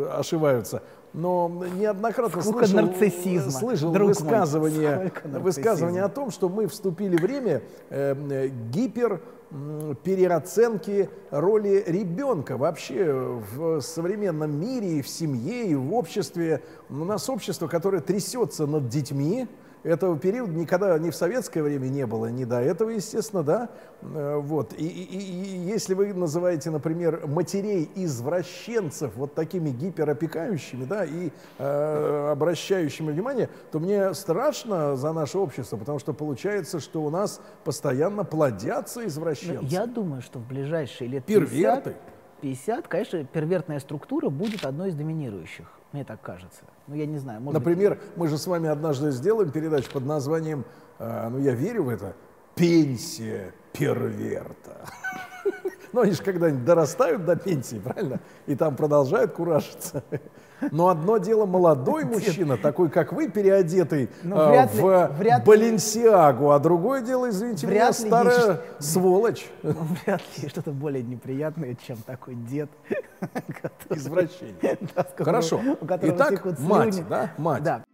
э, 0.06 0.18
ошиваются. 0.18 0.82
Но 1.12 1.64
неоднократно 1.78 2.40
Сколько 2.40 2.66
слышал, 2.66 2.86
нарциссизма, 2.86 3.50
слышал 3.50 3.92
друг 3.92 4.08
мой, 4.08 4.14
высказывание, 4.14 5.12
высказывание 5.24 6.02
о 6.02 6.08
том, 6.08 6.30
что 6.30 6.48
мы 6.48 6.66
вступили 6.68 7.16
в 7.16 7.20
время 7.20 7.62
э, 7.90 8.14
э, 8.30 8.48
гипер 8.70 9.20
переоценки 10.02 11.10
роли 11.30 11.84
ребенка 11.86 12.56
вообще 12.56 13.12
в 13.12 13.80
современном 13.80 14.58
мире 14.58 14.98
и 14.98 15.02
в 15.02 15.08
семье 15.08 15.66
и 15.66 15.74
в 15.74 15.92
обществе. 15.92 16.62
У 16.88 17.04
нас 17.04 17.28
общество, 17.28 17.68
которое 17.68 18.00
трясется 18.00 18.66
над 18.66 18.88
детьми. 18.88 19.46
Этого 19.84 20.16
периода 20.16 20.52
никогда 20.52 20.96
ни 20.98 21.10
в 21.10 21.14
советское 21.16 21.60
время 21.62 21.88
не 21.88 22.06
было, 22.06 22.26
ни 22.26 22.44
до 22.44 22.60
этого, 22.60 22.90
естественно, 22.90 23.42
да. 23.42 23.68
Э, 24.02 24.36
Вот. 24.36 24.72
И, 24.78 24.86
и- 24.86 25.18
и- 25.18 25.58
если 25.72 25.94
вы 25.94 26.14
называете, 26.14 26.70
например, 26.70 27.26
матерей 27.26 27.90
извращенцев 27.96 29.10
вот 29.16 29.34
такими 29.34 29.70
гиперопекающими, 29.70 30.84
да, 30.84 31.04
и 31.04 31.30
э, 31.58 32.28
обращающими 32.30 33.10
внимание, 33.12 33.48
то 33.70 33.80
мне 33.80 34.14
страшно 34.14 34.96
за 34.96 35.12
наше 35.12 35.38
общество, 35.38 35.76
потому 35.76 35.98
что 35.98 36.12
получается, 36.12 36.78
что 36.80 37.02
у 37.02 37.10
нас 37.10 37.40
постоянно 37.64 38.24
плодятся 38.24 39.00
Ну, 39.00 39.06
извращенцы. 39.08 39.64
Я 39.66 39.86
думаю, 39.86 40.22
что 40.22 40.38
в 40.38 40.46
ближайшие 40.46 41.08
лет 41.08 41.24
Перверты? 41.24 41.94
50, 42.42 42.88
50, 42.88 42.88
конечно, 42.88 43.24
первертная 43.24 43.78
структура 43.78 44.28
будет 44.28 44.64
одной 44.64 44.88
из 44.88 44.94
доминирующих. 44.94 45.66
Мне 45.92 46.04
так 46.04 46.20
кажется. 46.20 46.62
Ну, 46.88 46.94
я 46.96 47.06
не 47.06 47.18
знаю, 47.18 47.40
может 47.40 47.62
быть, 47.62 47.68
Например, 47.68 48.00
мы 48.16 48.28
же 48.28 48.36
с 48.36 48.46
вами 48.46 48.68
однажды 48.68 49.10
сделаем 49.12 49.50
передачу 49.50 49.90
под 49.92 50.04
названием, 50.04 50.64
э, 50.98 51.28
ну 51.28 51.38
я 51.38 51.52
верю 51.54 51.84
в 51.84 51.88
это, 51.88 52.14
«Пенсия 52.54 53.54
перверта». 53.72 54.76
Ну 55.94 56.00
они 56.00 56.12
же 56.12 56.22
когда-нибудь 56.22 56.64
дорастают 56.64 57.26
до 57.26 57.36
пенсии, 57.36 57.78
правильно? 57.78 58.18
И 58.46 58.56
там 58.56 58.76
продолжают 58.76 59.32
куражиться. 59.32 60.02
Но 60.70 60.88
одно 60.88 61.18
дело 61.18 61.46
молодой 61.46 62.04
мужчина, 62.06 62.56
такой 62.56 62.88
как 62.88 63.12
вы, 63.12 63.28
переодетый 63.28 64.10
Ну, 64.22 64.36
вряд 64.48 64.74
ли- 64.74 64.80
в 64.80 65.06
вряд 65.18 65.44
Баленсиагу, 65.44 66.50
а 66.50 66.58
другое 66.58 67.02
дело, 67.02 67.28
извините 67.30 67.66
меня, 67.66 67.76
Вряд 67.86 68.00
ли 68.00 68.06
старая 68.06 68.60
сволочь, 68.78 69.46
ну, 69.62 69.74
вряд 70.04 70.22
ли 70.38 70.48
что-то 70.48 70.70
более 70.70 71.02
неприятное, 71.02 71.76
чем 71.86 71.96
такой 72.06 72.34
дед. 72.34 72.70
который- 73.62 73.98
извращение. 73.98 74.78
да, 74.94 75.06
Хорошо. 75.16 75.60
у 75.80 75.84
Итак, 75.84 76.44
мать, 76.60 77.02
да? 77.08 77.30
Мать. 77.38 77.62
Да. 77.62 77.84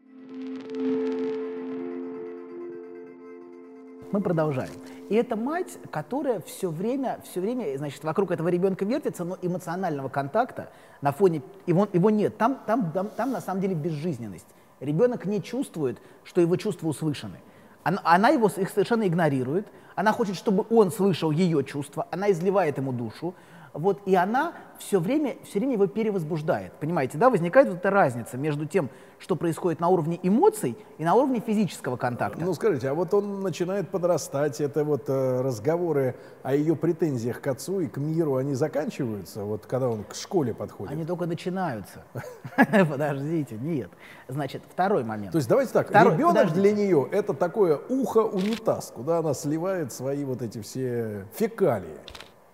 Мы 4.10 4.22
продолжаем. 4.22 4.70
И 5.10 5.14
это 5.14 5.36
мать, 5.36 5.78
которая 5.90 6.40
все 6.40 6.70
время, 6.70 7.20
все 7.30 7.40
время, 7.40 7.76
значит, 7.76 8.02
вокруг 8.04 8.30
этого 8.30 8.48
ребенка 8.48 8.86
вертится, 8.86 9.24
но 9.24 9.36
эмоционального 9.42 10.08
контакта 10.08 10.70
на 11.02 11.12
фоне 11.12 11.42
его, 11.66 11.86
его 11.92 12.08
нет. 12.08 12.38
Там, 12.38 12.58
там, 12.66 12.90
там, 12.92 13.08
там 13.08 13.32
на 13.32 13.40
самом 13.42 13.60
деле 13.60 13.74
безжизненность. 13.74 14.46
Ребенок 14.80 15.26
не 15.26 15.42
чувствует, 15.42 15.98
что 16.24 16.40
его 16.40 16.56
чувства 16.56 16.88
услышаны. 16.88 17.38
Она, 17.82 18.00
она 18.02 18.28
его 18.30 18.50
их 18.56 18.70
совершенно 18.70 19.06
игнорирует. 19.06 19.66
Она 19.94 20.12
хочет, 20.12 20.36
чтобы 20.36 20.64
он 20.70 20.90
слышал 20.90 21.30
ее 21.30 21.62
чувства. 21.64 22.06
Она 22.10 22.30
изливает 22.30 22.78
ему 22.78 22.92
душу. 22.92 23.34
Вот, 23.74 24.00
и 24.06 24.14
она 24.14 24.54
все 24.78 25.00
время, 25.00 25.36
все 25.44 25.58
время 25.58 25.74
его 25.74 25.86
перевозбуждает. 25.86 26.72
Понимаете, 26.74 27.18
да? 27.18 27.30
Возникает 27.30 27.68
вот 27.68 27.78
эта 27.78 27.90
разница 27.90 28.36
между 28.36 28.66
тем, 28.66 28.90
что 29.18 29.34
происходит 29.36 29.80
на 29.80 29.88
уровне 29.88 30.18
эмоций 30.22 30.76
и 30.98 31.04
на 31.04 31.14
уровне 31.14 31.40
физического 31.44 31.96
контакта. 31.96 32.40
Ну 32.44 32.54
скажите, 32.54 32.88
а 32.88 32.94
вот 32.94 33.12
он 33.14 33.40
начинает 33.40 33.88
подрастать, 33.90 34.60
это 34.60 34.84
вот 34.84 35.08
э, 35.08 35.40
разговоры 35.40 36.14
о 36.42 36.54
ее 36.54 36.76
претензиях 36.76 37.40
к 37.40 37.46
отцу 37.48 37.80
и 37.80 37.88
к 37.88 37.96
миру, 37.96 38.36
они 38.36 38.54
заканчиваются, 38.54 39.44
вот 39.44 39.66
когда 39.66 39.88
он 39.88 40.04
к 40.04 40.14
школе 40.14 40.54
подходит? 40.54 40.92
Они 40.92 41.04
только 41.04 41.26
начинаются. 41.26 42.04
Подождите, 42.56 43.56
нет. 43.56 43.90
Значит, 44.28 44.62
второй 44.70 45.02
момент. 45.04 45.32
То 45.32 45.38
есть 45.38 45.48
давайте 45.48 45.72
так, 45.72 45.88
Второй- 45.88 46.14
ребенок 46.14 46.34
подождите. 46.36 46.60
для 46.60 46.72
нее 46.72 47.08
это 47.10 47.34
такое 47.34 47.76
ухо-унитаз, 47.88 48.92
куда 48.94 49.18
она 49.18 49.34
сливает 49.34 49.92
свои 49.92 50.24
вот 50.24 50.42
эти 50.42 50.60
все 50.60 51.26
фекалии. 51.34 51.98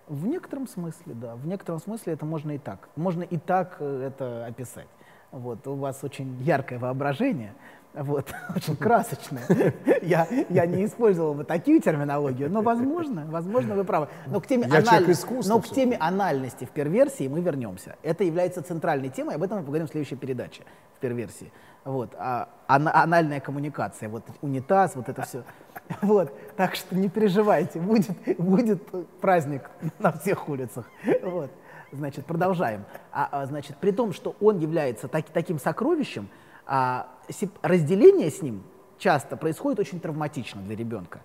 В 0.08 0.26
некотором 0.26 0.66
смысле, 0.66 1.14
да. 1.14 1.34
В 1.34 1.46
некотором 1.46 1.80
смысле 1.80 2.12
это 2.12 2.26
можно 2.26 2.52
и 2.52 2.58
так. 2.58 2.88
Можно 2.96 3.22
и 3.22 3.38
так 3.38 3.76
э, 3.80 4.08
это 4.08 4.46
описать. 4.46 4.86
Вот, 5.32 5.66
у 5.66 5.74
вас 5.74 6.04
очень 6.04 6.36
яркое 6.42 6.78
воображение, 6.78 7.54
вот, 7.92 8.32
очень 8.54 8.76
красочное. 8.76 9.42
Я, 10.02 10.28
я 10.48 10.66
не 10.66 10.84
использовал 10.84 11.34
бы 11.34 11.42
такие 11.44 11.80
терминологии, 11.80 12.44
но 12.44 12.60
возможно, 12.62 13.24
возможно, 13.28 13.74
вы 13.74 13.84
правы. 13.84 14.08
Но 14.26 14.40
к 14.40 14.46
теме, 14.46 14.68
Я 14.68 14.78
аналь- 14.78 15.10
искусства 15.10 15.54
но 15.54 15.60
к 15.60 15.66
теме 15.68 15.96
анальности 15.96 16.66
в 16.66 16.70
перверсии 16.70 17.26
мы 17.26 17.40
вернемся. 17.40 17.96
Это 18.02 18.22
является 18.22 18.62
центральной 18.62 19.08
темой, 19.08 19.34
об 19.34 19.42
этом 19.42 19.58
мы 19.58 19.64
поговорим 19.64 19.86
в 19.88 19.90
следующей 19.90 20.16
передаче 20.16 20.62
в 20.96 21.00
перверсии. 21.00 21.50
Вот, 21.84 22.14
а, 22.16 22.48
ана- 22.66 22.94
анальная 22.94 23.40
коммуникация, 23.40 24.08
вот 24.08 24.24
унитаз, 24.40 24.96
вот 24.96 25.08
это 25.08 25.22
все. 25.22 25.42
Вот, 26.00 26.32
так 26.56 26.76
что 26.76 26.96
не 26.96 27.10
переживайте, 27.10 27.78
будет, 27.78 28.16
будет 28.38 28.82
праздник 29.20 29.70
на 29.98 30.12
всех 30.12 30.48
улицах. 30.48 30.88
Вот. 31.22 31.50
Значит, 31.92 32.26
продолжаем. 32.26 32.84
А, 33.12 33.28
а, 33.30 33.46
значит, 33.46 33.76
при 33.76 33.92
том, 33.92 34.12
что 34.12 34.34
он 34.40 34.58
является 34.58 35.06
так- 35.08 35.26
таким 35.30 35.58
сокровищем, 35.60 36.28
а, 36.66 37.08
разделение 37.62 38.30
с 38.30 38.42
ним 38.42 38.64
часто 38.98 39.36
происходит 39.36 39.78
очень 39.78 40.00
травматично 40.00 40.62
для 40.62 40.74
ребенка. 40.74 41.20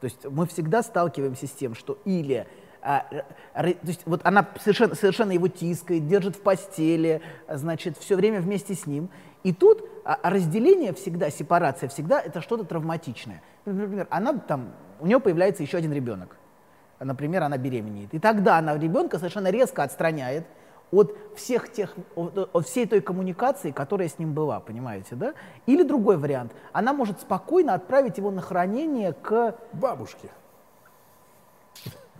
То 0.00 0.04
есть 0.04 0.24
мы 0.24 0.46
всегда 0.46 0.82
сталкиваемся 0.82 1.46
с 1.46 1.50
тем, 1.50 1.74
что 1.74 1.98
или 2.04 2.46
а, 2.82 3.06
р- 3.54 3.74
то 3.74 3.86
есть 3.86 4.02
вот 4.06 4.20
она 4.24 4.46
совершенно, 4.60 4.94
совершенно 4.94 5.32
его 5.32 5.48
тискает, 5.48 6.06
держит 6.06 6.36
в 6.36 6.40
постели, 6.40 7.20
а, 7.46 7.56
значит, 7.56 7.96
все 7.98 8.16
время 8.16 8.40
вместе 8.40 8.74
с 8.74 8.86
ним. 8.86 9.10
И 9.42 9.52
тут 9.52 9.88
а, 10.04 10.18
разделение 10.22 10.92
всегда, 10.92 11.30
сепарация 11.30 11.88
всегда 11.88 12.20
это 12.20 12.40
что-то 12.40 12.64
травматичное. 12.64 13.42
Например, 13.64 14.06
она 14.10 14.34
там, 14.34 14.72
у 15.00 15.06
нее 15.06 15.20
появляется 15.20 15.62
еще 15.62 15.78
один 15.78 15.92
ребенок. 15.92 16.36
Например, 16.98 17.42
она 17.42 17.58
беременеет. 17.58 18.14
И 18.14 18.18
тогда 18.18 18.58
она 18.58 18.76
ребенка 18.78 19.18
совершенно 19.18 19.50
резко 19.50 19.82
отстраняет 19.82 20.46
от 20.90 21.16
всех 21.34 21.70
тех, 21.72 21.94
от, 22.14 22.66
всей 22.66 22.86
той 22.86 23.00
коммуникации, 23.00 23.70
которая 23.70 24.08
с 24.08 24.18
ним 24.18 24.32
была, 24.32 24.60
понимаете, 24.60 25.14
да? 25.14 25.34
Или 25.66 25.82
другой 25.82 26.16
вариант. 26.16 26.52
Она 26.72 26.92
может 26.92 27.20
спокойно 27.20 27.74
отправить 27.74 28.18
его 28.18 28.30
на 28.30 28.40
хранение 28.40 29.12
к 29.12 29.56
Бабушки. 29.72 30.30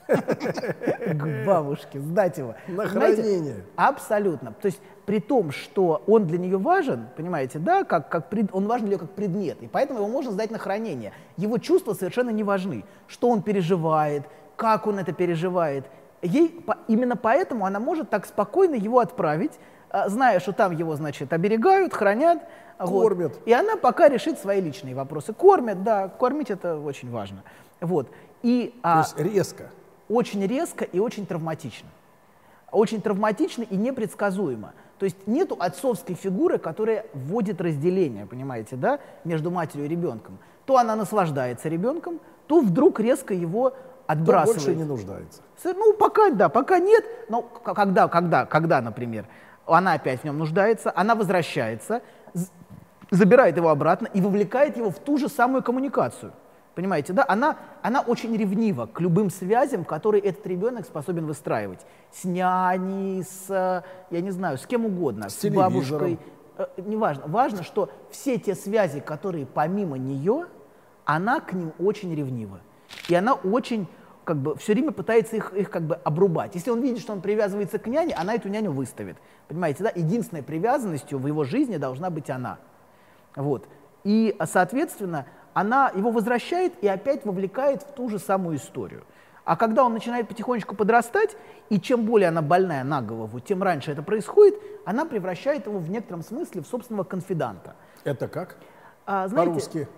К 0.06 1.44
бабушке, 1.46 2.00
сдать 2.00 2.38
его. 2.38 2.54
На 2.68 2.84
Понимаете? 2.84 3.22
хранение. 3.22 3.54
Абсолютно. 3.76 4.52
То 4.60 4.66
есть 4.66 4.80
при 5.04 5.20
том, 5.20 5.50
что 5.52 6.02
он 6.06 6.26
для 6.26 6.38
нее 6.38 6.58
важен, 6.58 7.06
понимаете, 7.16 7.58
да, 7.58 7.84
как, 7.84 8.08
как 8.08 8.28
пред- 8.28 8.50
он 8.52 8.66
важен 8.66 8.86
для 8.86 8.96
нее 8.96 9.00
как 9.06 9.10
предмет, 9.12 9.62
и 9.62 9.66
поэтому 9.68 10.00
его 10.00 10.08
можно 10.08 10.32
сдать 10.32 10.50
на 10.50 10.58
хранение. 10.58 11.12
Его 11.36 11.58
чувства 11.58 11.94
совершенно 11.94 12.30
не 12.30 12.42
важны. 12.44 12.84
Что 13.06 13.28
он 13.30 13.42
переживает, 13.42 14.24
как 14.56 14.86
он 14.86 14.98
это 14.98 15.12
переживает. 15.12 15.84
Ей 16.22 16.48
по- 16.48 16.78
именно 16.88 17.16
поэтому 17.16 17.66
она 17.66 17.78
может 17.78 18.10
так 18.10 18.26
спокойно 18.26 18.74
его 18.74 18.98
отправить, 18.98 19.52
а, 19.90 20.08
зная, 20.08 20.40
что 20.40 20.52
там 20.52 20.72
его, 20.72 20.96
значит, 20.96 21.32
оберегают, 21.32 21.92
хранят. 21.94 22.42
вот. 22.78 23.02
Кормят. 23.02 23.38
И 23.46 23.52
она 23.52 23.76
пока 23.76 24.08
решит 24.08 24.38
свои 24.38 24.60
личные 24.60 24.94
вопросы. 24.94 25.32
Кормят, 25.32 25.82
да, 25.84 26.08
кормить 26.08 26.50
это 26.50 26.78
очень 26.78 27.10
важно. 27.10 27.42
Вот. 27.80 28.10
И, 28.42 28.74
То 28.82 28.88
а, 28.88 28.98
есть 28.98 29.18
резко. 29.18 29.70
Очень 30.08 30.46
резко 30.46 30.84
и 30.84 30.98
очень 30.98 31.26
травматично. 31.26 31.88
Очень 32.72 33.00
травматично 33.00 33.62
и 33.62 33.76
непредсказуемо. 33.76 34.72
То 34.98 35.04
есть 35.04 35.26
нету 35.26 35.56
отцовской 35.58 36.14
фигуры, 36.14 36.58
которая 36.58 37.06
вводит 37.12 37.60
разделение, 37.60 38.26
понимаете, 38.26 38.76
да, 38.76 38.98
между 39.24 39.50
матерью 39.50 39.86
и 39.86 39.88
ребенком. 39.88 40.38
То 40.64 40.78
она 40.78 40.96
наслаждается 40.96 41.68
ребенком, 41.68 42.20
то 42.46 42.60
вдруг 42.60 42.98
резко 42.98 43.34
его 43.34 43.74
отбрасывает. 44.06 44.64
больше 44.64 44.74
не 44.74 44.84
нуждается. 44.84 45.42
Ну, 45.64 45.92
пока 45.94 46.30
да, 46.30 46.48
пока 46.48 46.78
нет. 46.78 47.04
Но 47.28 47.42
когда, 47.42 48.08
когда, 48.08 48.46
когда, 48.46 48.80
например, 48.80 49.26
она 49.66 49.94
опять 49.94 50.20
в 50.20 50.24
нем 50.24 50.38
нуждается, 50.38 50.92
она 50.94 51.14
возвращается, 51.14 52.02
забирает 53.10 53.56
его 53.56 53.68
обратно 53.68 54.08
и 54.12 54.20
вовлекает 54.20 54.76
его 54.76 54.90
в 54.90 54.98
ту 54.98 55.18
же 55.18 55.28
самую 55.28 55.62
коммуникацию. 55.62 56.32
Понимаете, 56.76 57.14
да? 57.14 57.24
Она, 57.26 57.56
она 57.80 58.02
очень 58.02 58.36
ревнива 58.36 58.84
к 58.84 59.00
любым 59.00 59.30
связям, 59.30 59.82
которые 59.82 60.22
этот 60.22 60.46
ребенок 60.46 60.84
способен 60.84 61.24
выстраивать. 61.24 61.80
С 62.12 62.24
няней, 62.24 63.24
с, 63.24 63.46
э, 63.48 63.82
я 64.10 64.20
не 64.20 64.30
знаю, 64.30 64.58
с 64.58 64.66
кем 64.66 64.84
угодно. 64.84 65.30
С 65.30 65.40
с 65.40 65.48
бабушкой. 65.48 66.18
Э, 66.58 66.66
неважно. 66.76 67.24
Важно, 67.28 67.62
что 67.62 67.88
все 68.10 68.38
те 68.38 68.54
связи, 68.54 69.00
которые 69.00 69.46
помимо 69.46 69.96
нее, 69.96 70.48
она 71.06 71.40
к 71.40 71.54
ним 71.54 71.72
очень 71.78 72.14
ревнива. 72.14 72.60
И 73.08 73.14
она 73.14 73.32
очень 73.32 73.88
как 74.24 74.36
бы 74.36 74.54
все 74.56 74.74
время 74.74 74.92
пытается 74.92 75.36
их, 75.36 75.54
их 75.54 75.70
как 75.70 75.84
бы 75.84 75.94
обрубать. 75.94 76.56
Если 76.56 76.70
он 76.70 76.82
видит, 76.82 77.00
что 77.00 77.14
он 77.14 77.22
привязывается 77.22 77.78
к 77.78 77.86
няне, 77.86 78.12
она 78.12 78.34
эту 78.34 78.50
няню 78.50 78.72
выставит. 78.72 79.16
Понимаете, 79.48 79.82
да? 79.82 79.92
Единственной 79.94 80.42
привязанностью 80.42 81.18
в 81.18 81.26
его 81.26 81.44
жизни 81.44 81.78
должна 81.78 82.10
быть 82.10 82.28
она. 82.28 82.58
Вот. 83.34 83.66
И, 84.04 84.36
соответственно, 84.44 85.24
она 85.56 85.90
его 85.94 86.10
возвращает 86.10 86.74
и 86.82 86.86
опять 86.86 87.24
вовлекает 87.24 87.80
в 87.80 87.92
ту 87.92 88.10
же 88.10 88.18
самую 88.18 88.58
историю. 88.58 89.04
А 89.46 89.56
когда 89.56 89.84
он 89.84 89.94
начинает 89.94 90.28
потихонечку 90.28 90.76
подрастать, 90.76 91.34
и 91.70 91.80
чем 91.80 92.04
более 92.04 92.28
она 92.28 92.42
больная 92.42 92.84
на 92.84 93.00
голову, 93.00 93.40
тем 93.40 93.62
раньше 93.62 93.90
это 93.90 94.02
происходит, 94.02 94.54
она 94.84 95.06
превращает 95.06 95.64
его 95.64 95.78
в 95.78 95.88
некотором 95.88 96.22
смысле 96.22 96.60
в 96.60 96.66
собственного 96.66 97.04
конфиданта. 97.04 97.74
Это 98.04 98.28
как? 98.28 98.58
А, 99.06 99.28
знаете, 99.28 99.50
По-русски. 99.50 99.88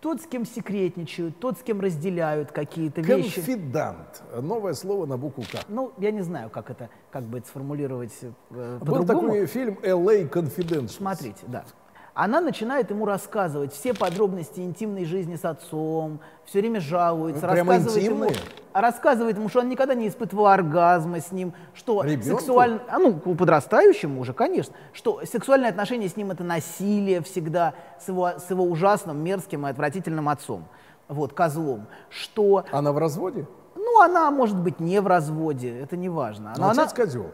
тот, 0.00 0.22
с 0.22 0.26
кем 0.26 0.46
секретничают, 0.46 1.38
тот, 1.38 1.58
с 1.58 1.62
кем 1.62 1.78
разделяют 1.82 2.50
какие-то 2.50 3.02
вещи. 3.02 3.34
Конфидант. 3.34 4.22
Новое 4.40 4.72
слово 4.72 5.04
на 5.04 5.18
букву 5.18 5.42
К. 5.42 5.66
Ну, 5.68 5.92
я 5.98 6.12
не 6.12 6.22
знаю, 6.22 6.48
как 6.48 6.70
это, 6.70 6.88
как 7.10 7.24
бы 7.24 7.38
это 7.38 7.46
сформулировать 7.46 8.16
э, 8.22 8.78
Был 8.78 8.78
по-другому. 9.02 9.20
такой 9.20 9.44
фильм 9.44 9.78
«LA 9.82 10.30
Confidential». 10.30 10.88
Смотрите, 10.88 11.44
да. 11.46 11.66
Она 12.14 12.42
начинает 12.42 12.90
ему 12.90 13.06
рассказывать 13.06 13.72
все 13.72 13.94
подробности 13.94 14.60
интимной 14.60 15.06
жизни 15.06 15.36
с 15.36 15.46
отцом, 15.46 16.20
все 16.44 16.60
время 16.60 16.78
жалуется, 16.78 17.46
Ну, 17.46 17.52
рассказывает 17.54 18.02
ему, 18.04 18.24
интимные? 18.26 18.46
а 18.74 18.80
рассказывает 18.82 19.36
ему, 19.38 19.48
что 19.48 19.60
он 19.60 19.70
никогда 19.70 19.94
не 19.94 20.08
испытывал 20.08 20.48
оргазма 20.48 21.20
с 21.20 21.32
ним, 21.32 21.54
что 21.72 22.02
сексуально, 22.22 22.82
а 22.88 22.98
ну, 22.98 23.14
подрастающему 23.14 24.20
уже, 24.20 24.34
конечно, 24.34 24.74
что 24.92 25.22
сексуальные 25.24 25.70
отношения 25.70 26.06
с 26.06 26.16
ним 26.16 26.30
это 26.30 26.44
насилие 26.44 27.22
всегда 27.22 27.72
с 27.98 28.08
его, 28.08 28.32
с 28.38 28.50
его 28.50 28.64
ужасным, 28.64 29.16
мерзким 29.24 29.66
и 29.66 29.70
отвратительным 29.70 30.28
отцом, 30.28 30.66
вот, 31.08 31.32
козлом, 31.32 31.86
что, 32.10 32.66
Она 32.72 32.92
в 32.92 32.98
разводе? 32.98 33.46
ну, 33.74 34.00
она 34.02 34.30
может 34.30 34.58
быть 34.58 34.80
не 34.80 35.00
в 35.00 35.06
разводе, 35.06 35.80
это 35.80 35.96
не 35.96 36.10
важно. 36.10 36.52
Но 36.58 36.68
она, 36.68 36.82
отец 36.82 36.92
козел. 36.94 37.30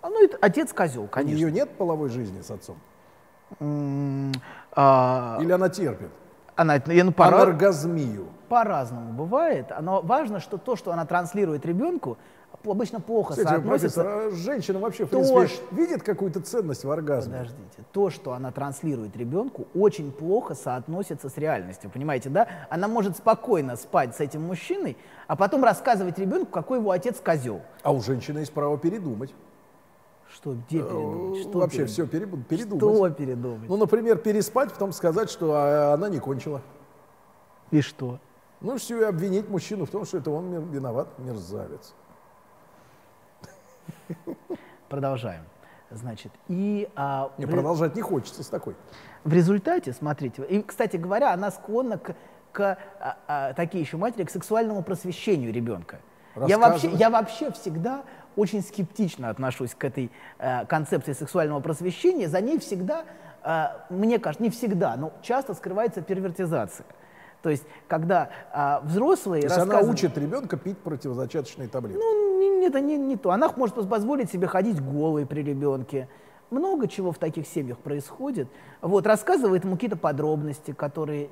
а, 0.00 0.08
ну, 0.08 0.24
это 0.24 0.38
отец 0.40 0.72
козел, 0.72 1.04
У 1.04 1.08
конечно. 1.08 1.36
нее 1.36 1.52
нет 1.52 1.68
половой 1.76 2.08
жизни 2.08 2.40
с 2.40 2.50
отцом? 2.50 2.76
А, 4.74 5.38
Или 5.40 5.52
она 5.52 5.68
терпит? 5.68 6.08
она, 6.56 6.80
ну, 6.86 7.12
пора- 7.12 7.42
Анаргазмию. 7.42 8.26
по-разному 8.48 9.12
бывает. 9.12 9.66
Но 9.80 10.00
важно, 10.02 10.40
что 10.40 10.58
то, 10.58 10.76
что 10.76 10.92
она 10.92 11.04
транслирует 11.06 11.64
ребенку, 11.66 12.18
обычно 12.64 13.00
плохо 13.00 13.30
Кстати, 13.32 13.48
соотносится. 13.48 14.02
профессор, 14.04 14.28
а 14.28 14.36
женщина 14.36 14.78
вообще, 14.78 15.04
в 15.06 15.08
То, 15.08 15.16
принципе, 15.16 15.46
что- 15.48 15.74
видит 15.74 16.02
какую-то 16.02 16.40
ценность 16.40 16.84
в 16.84 16.90
оргазме? 16.90 17.32
Подождите, 17.38 17.82
то, 17.92 18.10
что 18.10 18.32
она 18.34 18.52
транслирует 18.52 19.16
ребенку, 19.16 19.66
очень 19.74 20.12
плохо 20.12 20.54
соотносится 20.54 21.28
с 21.30 21.36
реальностью, 21.38 21.90
понимаете, 21.90 22.28
да? 22.28 22.46
Она 22.70 22.86
может 22.88 23.16
спокойно 23.16 23.76
спать 23.76 24.14
с 24.14 24.20
этим 24.20 24.42
мужчиной, 24.42 24.96
а 25.26 25.34
потом 25.34 25.64
рассказывать 25.64 26.18
ребенку, 26.18 26.52
какой 26.52 26.78
его 26.78 26.90
отец 26.90 27.18
козел. 27.24 27.62
А 27.82 27.92
у 27.92 28.00
женщины 28.00 28.40
есть 28.40 28.52
право 28.52 28.78
передумать. 28.78 29.34
Что, 30.34 30.54
где 30.54 30.78
передумать? 30.82 31.40
Что 31.42 31.50
Э, 31.50 31.60
Вообще 31.60 31.76
передумать? 31.78 31.92
все 31.92 32.06
передумать. 32.06 32.46
Что 32.96 33.10
передумать? 33.10 33.68
Ну, 33.68 33.76
например, 33.76 34.16
переспать, 34.18 34.72
потом 34.72 34.92
сказать, 34.92 35.30
что 35.30 35.52
а, 35.54 35.94
она 35.94 36.08
не 36.08 36.18
кончила. 36.18 36.62
И 37.70 37.80
что? 37.82 38.18
Ну, 38.60 38.76
все, 38.78 39.00
и 39.00 39.04
обвинить 39.04 39.48
мужчину 39.48 39.84
в 39.86 39.90
том, 39.90 40.04
что 40.04 40.18
это 40.18 40.30
он 40.30 40.70
виноват, 40.70 41.08
мерзавец. 41.18 41.94
Продолжаем. 44.88 45.42
Значит, 45.90 46.32
и 46.48 46.88
а, 46.96 47.30
Не, 47.36 47.44
в- 47.44 47.50
продолжать 47.50 47.94
не 47.94 48.02
хочется 48.02 48.42
с 48.42 48.46
такой. 48.48 48.74
В 49.24 49.32
результате, 49.32 49.92
смотрите, 49.92 50.42
и, 50.44 50.62
кстати 50.62 50.96
говоря, 50.96 51.32
она 51.34 51.50
склонна 51.50 51.98
к, 51.98 52.14
к, 52.52 52.78
а, 52.98 53.16
а, 53.28 53.52
такие 53.52 53.82
еще 53.82 53.98
матери, 53.98 54.24
к 54.24 54.30
сексуальному 54.30 54.82
просвещению 54.82 55.52
ребенка. 55.52 56.00
Я 56.46 56.58
вообще, 56.58 56.90
я 56.92 57.10
вообще 57.10 57.50
всегда 57.52 58.04
очень 58.36 58.62
скептично 58.62 59.28
отношусь 59.28 59.74
к 59.74 59.84
этой 59.84 60.10
э, 60.38 60.66
концепции 60.66 61.12
сексуального 61.12 61.60
просвещения. 61.60 62.28
За 62.28 62.40
ней 62.40 62.58
всегда, 62.58 63.04
э, 63.44 63.66
мне 63.90 64.18
кажется, 64.18 64.42
не 64.42 64.50
всегда, 64.50 64.96
но 64.96 65.12
часто 65.22 65.54
скрывается 65.54 66.02
первертизация. 66.02 66.86
То 67.42 67.50
есть, 67.50 67.64
когда 67.88 68.30
а, 68.52 68.80
взрослые 68.84 69.42
То 69.42 69.48
есть 69.48 69.58
она 69.58 69.80
учит 69.80 70.16
ребенка 70.16 70.56
пить 70.56 70.78
противозачаточные 70.78 71.66
таблетки. 71.68 71.98
ну, 72.00 72.38
не- 72.38 72.66
это 72.66 72.80
не, 72.80 72.96
не 72.96 73.16
то. 73.16 73.32
Она 73.32 73.52
может 73.56 73.74
позволить 73.74 74.30
себе 74.30 74.46
ходить 74.46 74.80
голой 74.80 75.26
при 75.26 75.42
ребенке. 75.42 76.08
Много 76.50 76.86
чего 76.86 77.10
в 77.10 77.18
таких 77.18 77.48
семьях 77.48 77.78
происходит. 77.78 78.46
Вот, 78.80 79.06
рассказывает 79.06 79.64
ему 79.64 79.74
какие-то 79.74 79.96
подробности, 79.96 80.70
которые 80.72 81.30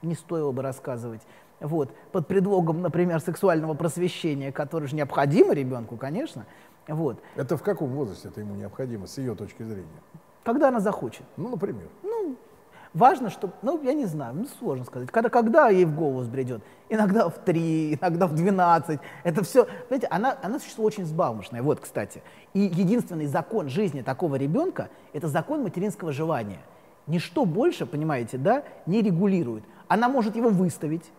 не 0.00 0.14
стоило 0.14 0.52
бы 0.52 0.62
рассказывать. 0.62 1.20
Вот, 1.60 1.90
под 2.12 2.26
предлогом, 2.26 2.82
например, 2.82 3.20
сексуального 3.20 3.74
просвещения, 3.74 4.52
которое 4.52 4.86
же 4.86 4.96
необходимо 4.96 5.54
ребенку, 5.54 5.96
конечно. 5.96 6.46
Вот, 6.86 7.18
Это 7.36 7.56
в 7.56 7.62
каком 7.62 7.90
возрасте 7.90 8.28
это 8.28 8.40
ему 8.40 8.54
необходимо, 8.54 9.06
с 9.06 9.16
ее 9.16 9.34
точки 9.34 9.62
зрения? 9.62 9.88
когда 10.44 10.68
она 10.68 10.80
захочет. 10.80 11.24
Ну, 11.36 11.48
например. 11.48 11.88
Важно, 12.92 13.28
чтобы, 13.28 13.54
ну, 13.62 13.82
я 13.82 13.92
не 13.92 14.06
знаю, 14.06 14.34
ну, 14.36 14.46
сложно 14.60 14.84
сказать, 14.84 15.10
когда, 15.10 15.28
когда 15.28 15.68
ей 15.68 15.84
в 15.84 15.96
голову 15.96 16.22
сбредет. 16.22 16.62
Иногда 16.88 17.28
в 17.28 17.38
3, 17.38 17.94
иногда 17.94 18.28
в 18.28 18.34
12. 18.36 19.00
Это 19.24 19.42
все, 19.42 19.66
знаете, 19.88 20.06
она, 20.12 20.38
она 20.42 20.60
существо 20.60 20.84
очень 20.84 21.02
взбалмошное. 21.02 21.60
Вот, 21.60 21.80
кстати. 21.80 22.22
И 22.52 22.60
единственный 22.60 23.26
закон 23.26 23.68
жизни 23.68 24.02
такого 24.02 24.36
ребенка– 24.36 24.90
это 25.12 25.26
закон 25.26 25.64
материнского 25.64 26.12
желания. 26.12 26.60
Ничто 27.08 27.44
больше, 27.44 27.84
понимаете, 27.84 28.38
да, 28.38 28.62
не 28.86 29.02
регулирует. 29.02 29.64
Она 29.88 30.08
может 30.08 30.36
его 30.36 30.50
выставить, 30.50 31.10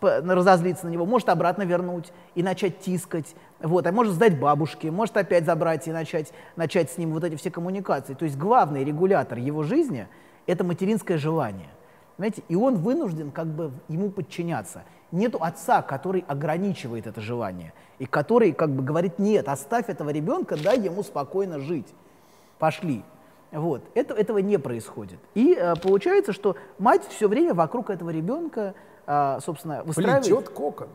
разозлиться 0.00 0.86
на 0.86 0.90
него, 0.90 1.06
может 1.06 1.28
обратно 1.28 1.62
вернуть 1.62 2.12
и 2.34 2.42
начать 2.42 2.80
тискать, 2.80 3.34
вот, 3.60 3.86
а 3.86 3.92
может 3.92 4.14
сдать 4.14 4.38
бабушке, 4.38 4.90
может 4.90 5.16
опять 5.16 5.44
забрать 5.44 5.88
и 5.88 5.92
начать, 5.92 6.32
начать 6.56 6.90
с 6.90 6.98
ним 6.98 7.12
вот 7.12 7.24
эти 7.24 7.36
все 7.36 7.50
коммуникации. 7.50 8.14
То 8.14 8.24
есть 8.24 8.36
главный 8.36 8.84
регулятор 8.84 9.38
его 9.38 9.62
жизни– 9.62 10.06
это 10.46 10.64
материнское 10.64 11.16
желание. 11.16 11.68
Знаете, 12.16 12.42
и 12.48 12.54
он 12.54 12.76
вынужден 12.76 13.30
как 13.30 13.46
бы 13.46 13.72
ему 13.88 14.10
подчиняться. 14.10 14.84
Нету 15.10 15.38
отца, 15.40 15.82
который 15.82 16.24
ограничивает 16.28 17.06
это 17.06 17.20
желание, 17.20 17.72
и 17.98 18.06
который 18.06 18.52
как 18.52 18.70
бы 18.70 18.82
говорит, 18.82 19.18
нет, 19.18 19.48
оставь 19.48 19.88
этого 19.88 20.10
ребенка, 20.10 20.56
дай 20.62 20.78
ему 20.78 21.02
спокойно 21.02 21.58
жить. 21.58 21.86
Пошли. 22.58 23.04
Вот. 23.52 23.82
Это, 23.94 24.14
этого 24.14 24.38
не 24.38 24.58
происходит. 24.58 25.18
И 25.34 25.54
э, 25.54 25.74
получается, 25.76 26.32
что 26.32 26.56
мать 26.78 27.02
все 27.08 27.28
время 27.28 27.54
вокруг 27.54 27.90
этого 27.90 28.10
ребенка, 28.10 28.74
э, 29.06 29.38
собственно, 29.40 29.82
выстраивает... 29.84 30.24
Плетет 30.24 30.48
кокон. 30.50 30.88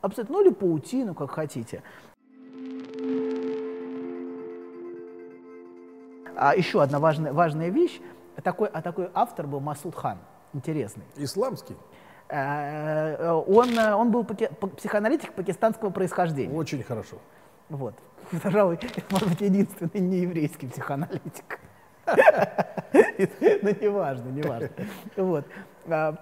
Абсолютно. 0.00 0.36
Ну 0.36 0.44
или 0.44 0.52
паутину, 0.52 1.14
как 1.14 1.30
хотите. 1.30 1.82
А 6.36 6.54
еще 6.56 6.82
одна 6.82 6.98
важная, 6.98 7.32
важная 7.32 7.68
вещь. 7.68 8.00
Такой, 8.42 8.68
а 8.68 8.82
такой 8.82 9.10
автор 9.14 9.46
был 9.46 9.60
Масуд 9.60 9.94
Хан. 9.94 10.18
Интересный. 10.54 11.04
Исламский. 11.16 11.76
Э, 12.28 13.16
э, 13.18 13.30
Он, 13.30 13.68
э, 13.78 13.94
он 13.94 14.10
был 14.10 14.24
паки- 14.24 14.50
па- 14.58 14.68
психоаналитик 14.68 15.34
пакистанского 15.34 15.90
происхождения. 15.90 16.54
Очень 16.56 16.82
хорошо. 16.82 17.18
Вот. 17.68 17.94
Пожалуй, 18.42 18.78
может 19.10 19.28
быть, 19.28 19.40
единственный 19.40 20.00
нееврейский 20.00 20.68
психоаналитик. 20.68 21.60
Но 22.06 23.70
неважно, 23.70 24.28
неважно. 24.30 24.68
Вот. 25.16 25.44
А, 25.86 26.16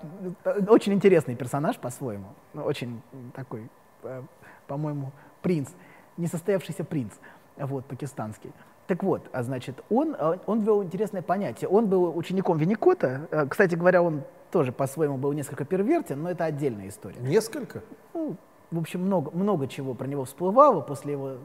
Очень 0.68 0.94
интересный 0.94 1.34
персонаж 1.34 1.78
по-своему. 1.78 2.28
Ну, 2.54 2.62
Очень 2.62 3.02
такой, 3.34 3.68
э, 4.02 4.22
по-моему, 4.66 5.12
принц. 5.42 5.68
Несостоявшийся 6.16 6.84
принц. 6.84 7.12
Вот, 7.56 7.84
пакистанский. 7.86 8.52
Так 8.86 9.02
вот, 9.02 9.28
а 9.32 9.42
значит, 9.42 9.84
он, 9.88 10.16
он 10.46 10.60
ввел 10.60 10.82
интересное 10.82 11.22
понятие. 11.22 11.68
Он 11.68 11.86
был 11.86 12.16
учеником 12.16 12.58
Винникота. 12.58 13.46
Кстати 13.48 13.76
говоря, 13.76 14.02
он 14.02 14.24
тоже 14.50 14.72
по-своему 14.72 15.16
был 15.16 15.32
несколько 15.32 15.64
первертен, 15.64 16.20
но 16.22 16.30
это 16.30 16.44
отдельная 16.44 16.88
история. 16.88 17.20
Несколько? 17.20 17.82
Ну, 18.14 18.36
в 18.70 18.78
общем, 18.78 19.02
много, 19.02 19.30
много 19.30 19.68
чего 19.68 19.94
про 19.94 20.06
него 20.06 20.24
всплывало 20.24 20.80
после 20.80 21.12
его 21.12 21.38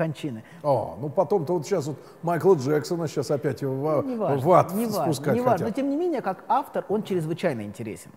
кончины. 0.00 0.42
А, 0.62 0.96
ну 0.98 1.10
потом-то 1.10 1.52
вот 1.52 1.66
сейчас 1.66 1.86
вот 1.86 1.98
Майкла 2.22 2.54
Джексона 2.54 3.06
сейчас 3.06 3.30
опять 3.30 3.60
его 3.60 3.74
в, 3.74 4.02
Ну, 4.02 4.12
неважно, 4.14 4.48
в 4.48 4.52
ад 4.52 4.72
неважно, 4.72 5.02
спускать 5.02 5.34
неважно. 5.34 5.52
хотят. 5.52 5.68
Но 5.68 5.74
тем 5.74 5.90
не 5.90 5.96
менее, 5.96 6.22
как 6.22 6.44
автор, 6.48 6.86
он 6.88 7.02
чрезвычайно 7.02 7.62
интересен. 7.62 8.10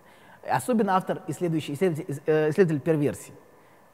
Особенно 0.48 0.96
автор, 0.96 1.20
исследующий, 1.28 1.74
исследователь, 1.74 2.22
э, 2.26 2.50
исследователь 2.50 2.80
перверсий. 2.80 3.34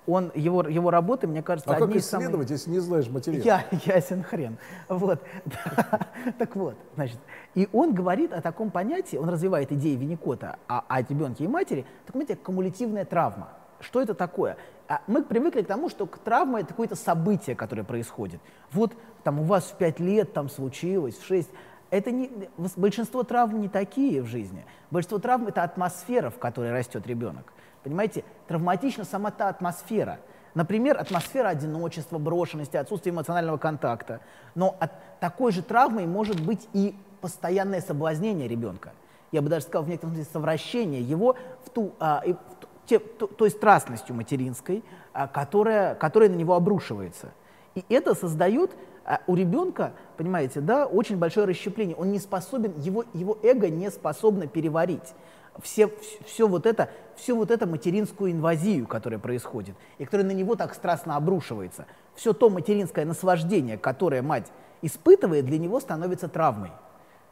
он, 0.07 0.31
его, 0.35 0.63
его 0.63 0.91
работы, 0.91 1.27
мне 1.27 1.43
кажется, 1.43 1.71
а 1.71 1.75
одни 1.75 1.87
как 1.87 1.97
из 1.97 2.07
самых... 2.07 2.27
исследовать, 2.27 2.51
если 2.51 2.71
не 2.71 2.79
знаешь 2.79 3.09
материал? 3.09 3.45
Я, 3.45 3.65
ясен 3.95 4.23
хрен. 4.23 4.57
Вот. 4.89 5.21
Так 6.39 6.55
вот, 6.55 6.77
значит, 6.97 7.19
и 7.55 7.67
он 7.73 7.95
говорит 7.95 8.33
о 8.33 8.41
таком 8.43 8.71
понятии, 8.71 9.17
он 9.17 9.31
развивает 9.31 9.73
идеи 9.73 9.97
Винникота 9.97 10.59
о, 10.69 10.85
о 10.87 11.01
ребенке 11.01 11.45
и 11.45 11.49
матери, 11.49 11.87
так 12.07 12.15
понятие 12.15 12.37
кумулятивная 12.37 13.05
травма. 13.05 13.49
Что 13.81 14.03
это 14.03 14.15
такое? 14.15 14.57
А 14.91 15.03
мы 15.07 15.23
привыкли 15.23 15.63
к 15.63 15.69
тому, 15.69 15.89
что 15.89 16.05
травма– 16.07 16.59
это 16.61 16.71
какое-то 16.71 16.97
событие, 16.97 17.55
которое 17.55 17.85
происходит. 17.85 18.41
Вот 18.73 18.93
там 19.23 19.39
у 19.39 19.45
вас 19.45 19.67
в 19.67 19.77
5 19.77 20.01
лет 20.01 20.33
там 20.33 20.51
случилось, 20.51 21.17
в 21.17 21.25
6. 21.25 21.49
Это 21.91 22.11
не, 22.11 22.29
большинство 22.75 23.23
травм 23.23 23.61
не 23.61 23.69
такие 23.69 24.21
в 24.21 24.27
жизни. 24.27 24.67
Большинство 24.91 25.21
травм– 25.21 25.47
это 25.49 25.63
атмосфера, 25.63 26.31
в 26.31 26.39
которой 26.41 26.73
растет 26.73 27.07
ребенок. 27.07 27.53
Понимаете, 27.85 28.25
травматична 28.49 29.05
сама 29.05 29.31
та 29.31 29.49
атмосфера. 29.49 30.19
Например, 30.55 30.99
атмосфера 30.99 31.51
одиночества, 31.51 32.19
брошенности, 32.19 32.77
отсутствия 32.77 33.13
эмоционального 33.13 33.59
контакта. 33.59 34.19
Но 34.57 34.77
от 34.81 34.91
такой 35.21 35.53
же 35.53 35.63
травмой 35.63 36.07
может 36.07 36.45
быть 36.45 36.69
и 36.73 36.97
постоянное 37.21 37.81
соблазнение 37.81 38.49
ребенка. 38.49 38.91
Я 39.31 39.41
бы 39.41 39.49
даже 39.49 39.67
сказал, 39.67 39.85
в 39.85 39.89
некотором 39.89 40.15
смысле, 40.15 40.33
совращение 40.33 41.01
его 41.01 41.37
в 41.65 41.71
ту, 41.71 41.93
а, 42.01 42.25
в 42.27 42.60
те, 42.91 42.99
то, 42.99 43.29
той 43.29 43.51
страстностью 43.51 44.17
материнской, 44.17 44.83
а, 45.13 45.29
которая, 45.29 45.95
которая 45.95 46.29
на 46.29 46.35
него 46.35 46.55
обрушивается. 46.55 47.33
И 47.77 47.85
это 47.89 48.15
создает 48.15 48.73
а, 49.05 49.21
у 49.29 49.37
ребенка, 49.37 49.93
понимаете, 50.17 50.61
да, 50.61 50.87
очень 50.87 51.17
большое 51.17 51.47
расщепление. 51.47 51.95
Он 51.95 52.11
не 52.11 52.19
способен, 52.19 52.75
его, 52.79 53.05
его 53.15 53.39
эго 53.43 53.71
не 53.71 53.91
способно 53.91 54.49
переварить 54.49 55.15
все, 55.63 55.93
все, 56.27 56.49
вот 56.49 56.67
это, 56.67 56.91
всю 57.17 57.37
вот 57.37 57.51
эту 57.51 57.67
материнскую 57.69 58.33
инвазию, 58.33 58.87
которая 58.87 59.21
происходит, 59.21 59.77
и 59.99 60.05
которая 60.05 60.27
на 60.27 60.33
него 60.33 60.57
так 60.57 60.75
страстно 60.75 61.17
обрушивается. 61.17 61.87
Все 62.15 62.33
то 62.33 62.51
материнское 62.51 63.05
наслаждение, 63.05 63.79
которое 63.79 64.23
мать 64.23 64.51
испытывает, 64.83 65.47
для 65.47 65.59
него 65.59 65.79
становится 65.79 66.29
травмой. 66.29 66.73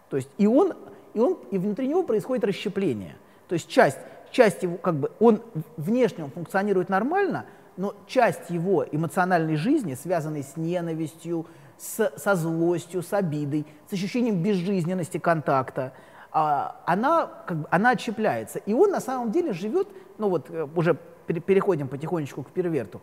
То 0.09 0.17
есть 0.17 0.29
и 0.39 0.47
он, 0.47 0.75
и 1.15 1.21
он, 1.21 1.39
и 1.51 1.59
внутри 1.59 1.89
него 1.89 2.03
происходит 2.03 2.45
расщепление. 2.45 3.17
То 3.49 3.55
есть 3.55 3.69
часть, 3.69 3.99
часть 4.31 4.63
его, 4.63 4.77
как 4.77 4.95
бы, 4.95 5.11
он 5.21 5.43
внешне 5.77 6.25
он 6.25 6.31
функционирует 6.31 6.89
нормально, 6.89 7.47
но 7.77 7.95
часть 8.07 8.51
его 8.51 8.85
эмоциональной 8.91 9.57
жизни, 9.57 9.95
связанной 9.95 10.43
с 10.43 10.57
ненавистью, 10.57 11.47
с, 11.79 12.13
со 12.17 12.35
злостью, 12.35 13.03
с 13.03 13.13
обидой, 13.13 13.67
с 13.89 13.93
ощущением 13.93 14.43
безжизненности 14.43 15.19
контакта, 15.19 15.93
а, 16.31 16.83
она, 16.87 17.31
как 17.47 17.57
бы, 17.59 17.69
она 17.71 17.91
отщепляется. 17.91 18.59
И 18.59 18.75
он 18.75 18.91
на 18.91 19.01
самом 19.01 19.31
деле 19.31 19.53
живет, 19.53 19.89
ну 20.19 20.29
вот 20.29 20.51
э, 20.51 20.67
уже 20.75 20.97
переходим 21.27 21.89
потихонечку 21.89 22.43
к 22.43 22.51
перверту. 22.51 23.01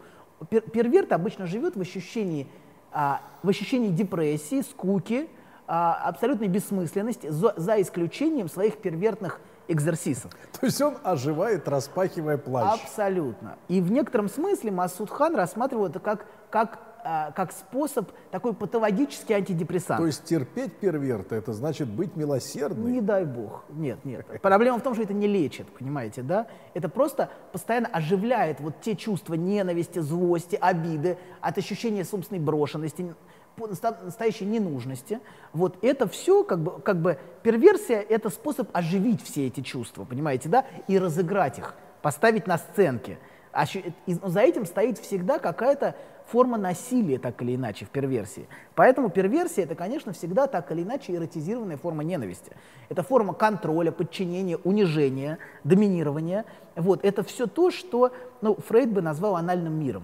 Пер, 0.50 0.62
перверт 0.62 1.12
обычно 1.14 1.46
живет 1.46 1.76
в 1.76 1.82
ощущении, 1.82 2.48
а, 2.92 3.22
в 3.42 3.50
ощущении 3.50 3.90
депрессии, 3.90 4.62
скуки, 4.62 5.30
а, 5.68 5.96
абсолютной 6.08 6.48
бессмысленности, 6.48 7.28
за, 7.30 7.54
за 7.58 7.82
исключением 7.82 8.50
своих 8.50 8.78
первертных 8.78 9.40
экзерсисов. 9.68 10.32
То 10.60 10.66
есть 10.66 10.82
он 10.82 10.96
оживает, 11.04 11.68
распахивая 11.68 12.38
плащ. 12.38 12.82
Абсолютно. 12.82 13.58
И 13.68 13.82
в 13.82 13.92
некотором 13.92 14.30
смысле 14.30 14.72
Масудхан 14.72 15.36
рассматривал 15.36 15.88
это 15.88 16.00
как, 16.00 16.26
как 16.50 16.80
а, 17.08 17.32
как 17.34 17.52
способ 17.52 18.10
такой 18.32 18.56
патологический 18.56 19.36
антидепрессант. 19.36 20.00
То 20.00 20.08
есть 20.08 20.24
терпеть 20.24 20.74
перверта, 20.78 21.36
это 21.36 21.54
значит 21.54 21.88
быть 21.88 22.16
милосердным? 22.16 22.92
Не 22.92 23.00
дай 23.00 23.26
бог. 23.26 23.64
Нет, 23.70 24.04
нет. 24.06 24.26
Проблема 24.42 24.80
в 24.80 24.82
том, 24.82 24.96
что 24.96 25.04
это 25.04 25.14
не 25.14 25.28
лечит, 25.28 25.68
понимаете, 25.68 26.24
да? 26.24 26.48
Это 26.74 26.90
просто 26.90 27.30
постоянно 27.52 27.90
оживляет 27.90 28.60
вот 28.60 28.82
те 28.82 28.96
чувства 28.96 29.36
ненависти, 29.36 30.00
злости, 30.00 30.58
обиды, 30.60 31.20
от 31.42 31.60
ощущения 31.60 32.04
собственной 32.04 32.42
брошенности, 32.42 33.14
настоящей 33.58 34.46
ненужности. 34.46 35.20
Вот 35.54 35.78
это 35.84 36.08
все, 36.08 36.44
как 36.44 36.60
бы, 36.60 36.80
как 36.82 37.02
бы 37.02 37.18
перверсия, 37.44 38.00
это 38.00 38.30
способ 38.30 38.70
оживить 38.74 39.24
все 39.24 39.48
эти 39.48 39.62
чувства, 39.62 40.06
понимаете, 40.06 40.50
да? 40.50 40.66
И 40.88 40.98
разыграть 41.00 41.60
их, 41.60 41.76
поставить 42.02 42.48
на 42.48 42.58
сценке. 42.58 43.18
А 43.52 43.66
за 43.66 44.42
этим 44.42 44.66
стоит 44.66 44.98
всегда 44.98 45.40
какая-то 45.40 45.96
форма 46.28 46.58
насилия, 46.58 47.20
так 47.20 47.42
или 47.42 47.56
иначе, 47.56 47.86
в 47.86 47.90
перверсии. 47.90 48.48
Поэтому 48.76 49.10
перверсия– 49.10 49.64
это, 49.66 49.76
конечно, 49.76 50.12
всегда 50.12 50.48
так 50.48 50.72
или 50.72 50.84
иначе 50.84 51.14
эротизированная 51.16 51.78
форма 51.78 52.04
ненависти. 52.04 52.52
Это 52.90 53.04
форма 53.04 53.34
контроля, 53.34 53.92
подчинения, 53.92 54.58
унижения, 54.58 55.38
доминирования. 55.64 56.46
Вот. 56.76 57.06
Это 57.06 57.24
все 57.24 57.48
то, 57.48 57.72
что 57.72 58.12
ну, 58.42 58.56
Фрейд 58.56 58.92
бы 58.92 59.02
назвал 59.02 59.36
анальным 59.38 59.80
миром. 59.80 60.04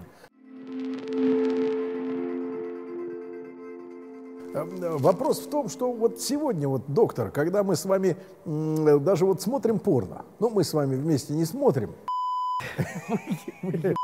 Эм, 4.54 4.98
вопрос 4.98 5.40
в 5.40 5.48
том, 5.48 5.68
что 5.68 5.92
вот 5.92 6.20
сегодня, 6.20 6.68
вот, 6.68 6.82
доктор, 6.86 7.30
когда 7.30 7.62
мы 7.62 7.76
с 7.76 7.84
вами 7.84 8.16
даже 8.44 9.24
вот 9.24 9.40
смотрим 9.40 9.78
порно, 9.78 10.24
ну, 10.40 10.50
мы 10.50 10.64
с 10.64 10.74
вами 10.74 10.96
вместе 10.96 11.32
не 11.34 11.44
смотрим, 11.44 11.94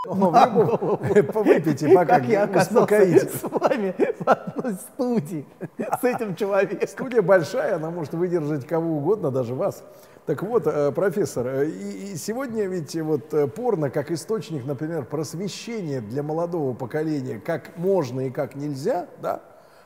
Выпейте 0.04 1.90
пока, 1.90 2.16
я 2.18 2.44
оказался 2.44 3.28
с 3.28 3.42
вами 3.42 3.94
в 4.18 4.28
одной 4.28 4.74
студии 4.74 5.44
с 5.76 6.04
этим 6.04 6.34
человеком. 6.34 6.88
Студия 6.88 7.20
большая, 7.20 7.76
она 7.76 7.90
может 7.90 8.14
выдержать 8.14 8.66
кого 8.66 8.96
угодно, 8.96 9.30
даже 9.30 9.54
вас. 9.54 9.84
Так 10.24 10.42
вот, 10.42 10.66
э, 10.66 10.90
профессор, 10.92 11.46
э, 11.48 11.66
и, 11.68 12.16
сегодня 12.16 12.64
ведь 12.64 12.96
вот 12.96 13.34
э, 13.34 13.46
порно 13.46 13.90
как 13.90 14.10
источник, 14.10 14.64
например, 14.64 15.04
просвещения 15.04 16.00
для 16.00 16.22
молодого 16.22 16.72
поколения, 16.72 17.38
как 17.38 17.76
можно 17.76 18.20
и 18.26 18.30
как 18.30 18.54
нельзя, 18.54 19.06
да, 19.20 19.42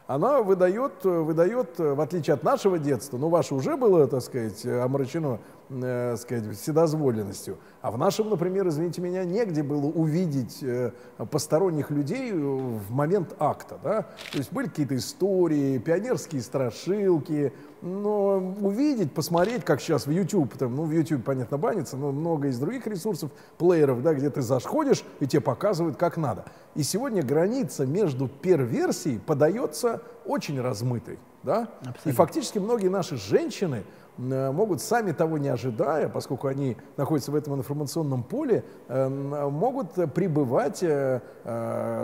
она 0.06 0.42
выдает, 0.42 1.04
выдает, 1.04 1.78
в 1.78 2.00
отличие 2.00 2.34
от 2.34 2.42
нашего 2.42 2.78
детства, 2.78 3.16
ну, 3.16 3.28
ваше 3.28 3.54
уже 3.54 3.76
было, 3.76 4.06
так 4.06 4.22
сказать, 4.22 4.64
омрачено 4.66 5.38
э, 5.70 6.16
сказать, 6.16 6.56
вседозволенностью. 6.56 7.58
А 7.82 7.90
в 7.90 7.98
нашем, 7.98 8.30
например, 8.30 8.68
извините 8.68 9.00
меня, 9.00 9.24
негде 9.24 9.62
было 9.62 9.86
увидеть 9.86 10.62
э, 10.62 10.92
посторонних 11.30 11.90
людей 11.90 12.32
в 12.32 12.90
момент 12.90 13.34
акта. 13.38 13.78
Да? 13.82 14.02
То 14.32 14.38
есть 14.38 14.52
были 14.52 14.68
какие-то 14.68 14.96
истории, 14.96 15.78
пионерские 15.78 16.42
страшилки, 16.42 17.52
но 17.82 18.38
увидеть, 18.60 19.12
посмотреть, 19.12 19.64
как 19.64 19.80
сейчас 19.80 20.06
в 20.06 20.10
YouTube, 20.10 20.56
там, 20.56 20.74
ну 20.74 20.84
в 20.84 20.90
YouTube, 20.90 21.22
понятно, 21.22 21.58
банится, 21.58 21.96
но 21.96 22.12
много 22.12 22.48
из 22.48 22.58
других 22.58 22.86
ресурсов, 22.86 23.30
плееров, 23.58 24.02
да, 24.02 24.14
где 24.14 24.30
ты 24.30 24.40
заходишь 24.40 25.04
и 25.20 25.26
тебе 25.26 25.42
показывают, 25.42 25.96
как 25.96 26.16
надо. 26.16 26.46
И 26.74 26.82
сегодня 26.82 27.22
граница 27.22 27.84
между 27.84 28.28
перверсией 28.28 29.20
подается 29.20 30.00
очень 30.24 30.60
размытой. 30.60 31.18
Да? 31.42 31.68
И 32.06 32.12
фактически 32.12 32.58
многие 32.58 32.88
наши 32.88 33.16
женщины, 33.16 33.82
Э, 33.82 34.03
могут, 34.18 34.80
сами 34.80 35.12
того 35.12 35.38
не 35.38 35.48
ожидая, 35.48 36.08
поскольку 36.08 36.48
они 36.48 36.76
находятся 36.96 37.32
в 37.32 37.34
этом 37.34 37.54
информационном 37.56 38.22
поле, 38.22 38.64
э, 38.88 39.08
могут 39.08 39.94
пребывать 40.14 40.82
э, 40.82 41.20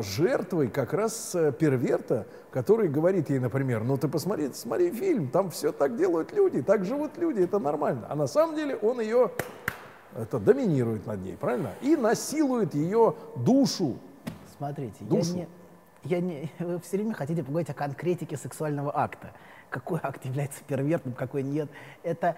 жертвой 0.02 0.68
как 0.68 0.92
раз 0.92 1.36
перверта, 1.58 2.26
который 2.50 2.88
говорит 2.88 3.30
ей, 3.30 3.38
например, 3.38 3.84
ну 3.84 3.96
ты 3.96 4.08
посмотри, 4.08 4.50
смотри 4.52 4.90
фильм, 4.90 5.28
там 5.28 5.50
все 5.50 5.72
так 5.72 5.96
делают 5.96 6.32
люди, 6.32 6.62
так 6.62 6.84
живут 6.84 7.16
люди, 7.18 7.42
это 7.42 7.58
нормально. 7.58 8.06
А 8.08 8.14
на 8.14 8.26
самом 8.26 8.56
деле 8.56 8.76
он 8.76 9.00
ее 9.00 9.30
это 10.16 10.38
доминирует 10.38 11.06
над 11.06 11.22
ней, 11.22 11.36
правильно? 11.36 11.70
И 11.82 11.96
насилует 11.96 12.74
ее 12.74 13.14
душу. 13.36 13.96
Смотрите, 14.56 15.04
душу. 15.04 15.30
я 15.30 15.34
не, 15.34 15.48
я 16.04 16.20
не, 16.20 16.50
вы 16.58 16.80
все 16.80 16.96
время 16.96 17.14
хотите 17.14 17.42
поговорить 17.42 17.70
о 17.70 17.74
конкретике 17.74 18.36
сексуального 18.36 18.96
акта 18.96 19.32
какой 19.70 20.00
акт 20.02 20.24
является 20.24 20.62
первертным, 20.64 21.14
какой 21.14 21.42
нет. 21.42 21.68
Это 22.02 22.36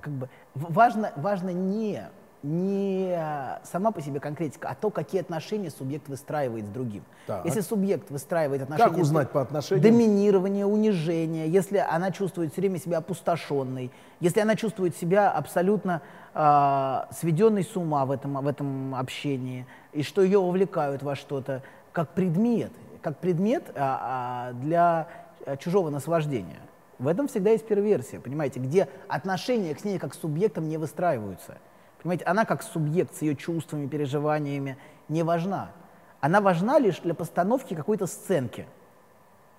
как 0.00 0.12
бы 0.12 0.28
важно, 0.54 1.12
важно 1.16 1.50
не, 1.50 2.02
не 2.42 3.16
сама 3.64 3.92
по 3.92 4.00
себе 4.00 4.18
конкретика, 4.18 4.68
а 4.68 4.74
то, 4.74 4.90
какие 4.90 5.20
отношения 5.20 5.70
субъект 5.70 6.08
выстраивает 6.08 6.66
с 6.66 6.68
другим. 6.70 7.04
Так. 7.26 7.44
Если 7.44 7.60
субъект 7.60 8.10
выстраивает 8.10 8.62
отношения... 8.62 8.90
Как 8.90 8.98
узнать 8.98 9.30
по 9.30 9.42
отношениям? 9.42 9.82
Доминирование, 9.82 10.66
унижение, 10.66 11.48
если 11.48 11.78
она 11.78 12.10
чувствует 12.10 12.52
все 12.52 12.62
время 12.62 12.78
себя 12.78 12.98
опустошенной, 12.98 13.90
если 14.20 14.40
она 14.40 14.56
чувствует 14.56 14.96
себя 14.96 15.30
абсолютно 15.30 16.02
э, 16.34 17.02
сведенной 17.12 17.62
с 17.62 17.76
ума 17.76 18.06
в 18.06 18.10
этом, 18.10 18.34
в 18.34 18.46
этом 18.46 18.94
общении, 18.94 19.66
и 19.92 20.02
что 20.02 20.22
ее 20.22 20.38
увлекают 20.38 21.02
во 21.02 21.14
что-то, 21.14 21.62
как 21.92 22.10
предмет, 22.10 22.72
как 23.02 23.18
предмет 23.18 23.64
а, 23.74 24.50
а, 24.50 24.52
для 24.52 25.08
чужого 25.58 25.90
наслаждения. 25.90 26.60
В 27.00 27.06
этом 27.06 27.28
всегда 27.28 27.50
есть 27.50 27.66
перверсия, 27.66 28.20
понимаете, 28.20 28.60
где 28.60 28.86
отношения 29.08 29.74
к 29.74 29.84
ней 29.84 29.98
как 29.98 30.12
к 30.12 30.14
субъектам 30.14 30.68
не 30.68 30.76
выстраиваются. 30.76 31.56
Понимаете, 32.02 32.26
она 32.26 32.44
как 32.44 32.62
субъект 32.62 33.14
с 33.14 33.22
ее 33.22 33.34
чувствами, 33.34 33.86
переживаниями 33.86 34.76
не 35.08 35.22
важна. 35.22 35.70
Она 36.20 36.42
важна 36.42 36.78
лишь 36.78 37.00
для 37.00 37.14
постановки 37.14 37.72
какой-то 37.72 38.06
сценки. 38.06 38.66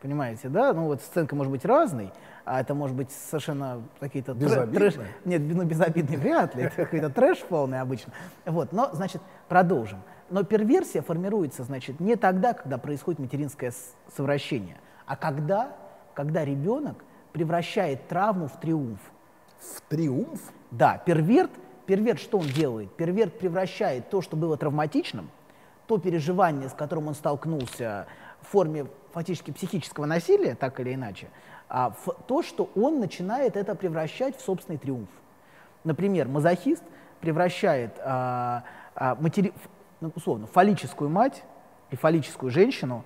Понимаете, 0.04 0.50
да? 0.50 0.72
Ну 0.74 0.86
вот 0.86 1.02
сценка 1.02 1.36
может 1.36 1.52
быть 1.52 1.66
разной, 1.66 2.14
а 2.46 2.62
это 2.62 2.76
может 2.76 2.96
быть 2.96 3.12
совершенно 3.12 3.82
какие-то 4.00 4.36
трэш... 4.36 4.98
Нет, 5.26 5.42
ну 5.42 5.64
безобидный 5.64 6.18
вряд 6.18 6.54
ли, 6.54 6.66
это 6.66 6.76
какой-то 6.76 7.10
трэш 7.10 7.40
полный 7.40 7.82
обычно. 7.82 8.14
Вот, 8.46 8.72
но, 8.72 8.92
значит, 8.94 9.24
продолжим. 9.50 10.04
Но 10.30 10.44
перверсия 10.44 11.02
формируется, 11.02 11.64
значит, 11.64 12.00
не 12.00 12.16
тогда, 12.16 12.54
когда 12.54 12.78
происходит 12.78 13.20
материнское 13.20 13.74
совращение, 14.16 14.78
а 15.08 15.16
когда, 15.16 15.76
когда 16.14 16.46
ребенок 16.46 17.04
превращает 17.32 18.08
травму 18.08 18.48
в 18.48 18.60
триумф. 18.60 19.00
В 19.60 19.82
триумф? 19.89 20.41
Да, 20.72 20.98
перверт, 20.98 21.52
перверт 21.86 22.20
что 22.20 22.39
он 22.39 22.46
делает? 22.48 22.91
Перверт 22.96 23.38
превращает 23.38 24.10
то, 24.10 24.22
что 24.22 24.36
было 24.36 24.58
травматичным, 24.58 25.30
то 25.88 25.98
переживание, 25.98 26.70
с 26.70 26.74
которым 26.74 27.08
он 27.08 27.15
столкнулся 27.15 28.08
в 28.41 28.48
форме 28.48 28.88
фактически 29.13 29.52
психического 29.52 30.06
насилия, 30.06 30.56
так 30.56 30.80
или 30.80 30.94
иначе, 30.94 31.30
а, 31.67 31.91
в 32.06 32.13
то, 32.28 32.41
что 32.41 32.70
он 32.76 33.00
начинает 33.00 33.58
это 33.58 33.76
превращать 33.76 34.38
в 34.38 34.41
собственный 34.41 34.78
триумф. 34.78 35.10
Например, 35.84 36.28
мазохист 36.28 36.84
превращает 37.20 37.91
а, 38.00 38.63
а, 38.96 39.15
матери- 39.15 39.54
ну, 40.00 40.12
условно, 40.15 40.48
фаллическую 40.48 41.10
мать 41.10 41.44
и 41.91 41.96
фаллическую 41.96 42.52
женщину, 42.52 43.04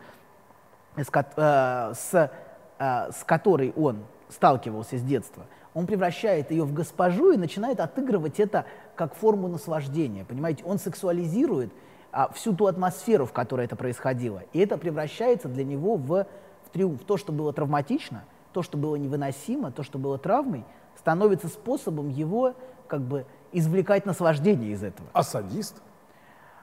с, 0.95 1.09
э, 1.13 1.93
с, 1.93 2.31
э, 2.79 3.11
с 3.11 3.23
которой 3.25 3.73
он 3.75 4.05
сталкивался 4.29 4.97
с 4.97 5.01
детства, 5.01 5.45
он 5.73 5.85
превращает 5.87 6.51
ее 6.51 6.63
в 6.63 6.73
госпожу 6.73 7.31
и 7.31 7.37
начинает 7.37 7.79
отыгрывать 7.79 8.39
это 8.39 8.65
как 8.95 9.13
форму 9.13 9.47
наслаждения. 9.47 10.23
Понимаете, 10.23 10.63
он 10.63 10.79
сексуализирует 10.79 11.71
а, 12.11 12.31
всю 12.31 12.55
ту 12.55 12.67
атмосферу, 12.67 13.25
в 13.25 13.33
которой 13.33 13.65
это 13.65 13.75
происходило. 13.75 14.43
И 14.53 14.59
это 14.59 14.77
превращается 14.77 15.49
для 15.49 15.65
него 15.65 15.97
в, 15.97 16.25
в 16.63 16.69
триумф. 16.71 17.03
То, 17.03 17.17
что 17.17 17.33
было 17.33 17.51
травматично, 17.51 18.23
то, 18.53 18.63
что 18.63 18.77
было 18.77 18.95
невыносимо, 18.95 19.71
то, 19.71 19.83
что 19.83 19.99
было 19.99 20.17
травмой, 20.17 20.63
становится 20.97 21.49
способом 21.49 22.07
его 22.07 22.53
как 22.87 23.01
бы 23.01 23.25
извлекать 23.51 24.05
наслаждение 24.05 24.71
из 24.71 24.81
этого. 24.81 25.09
А 25.11 25.23
садист? 25.23 25.81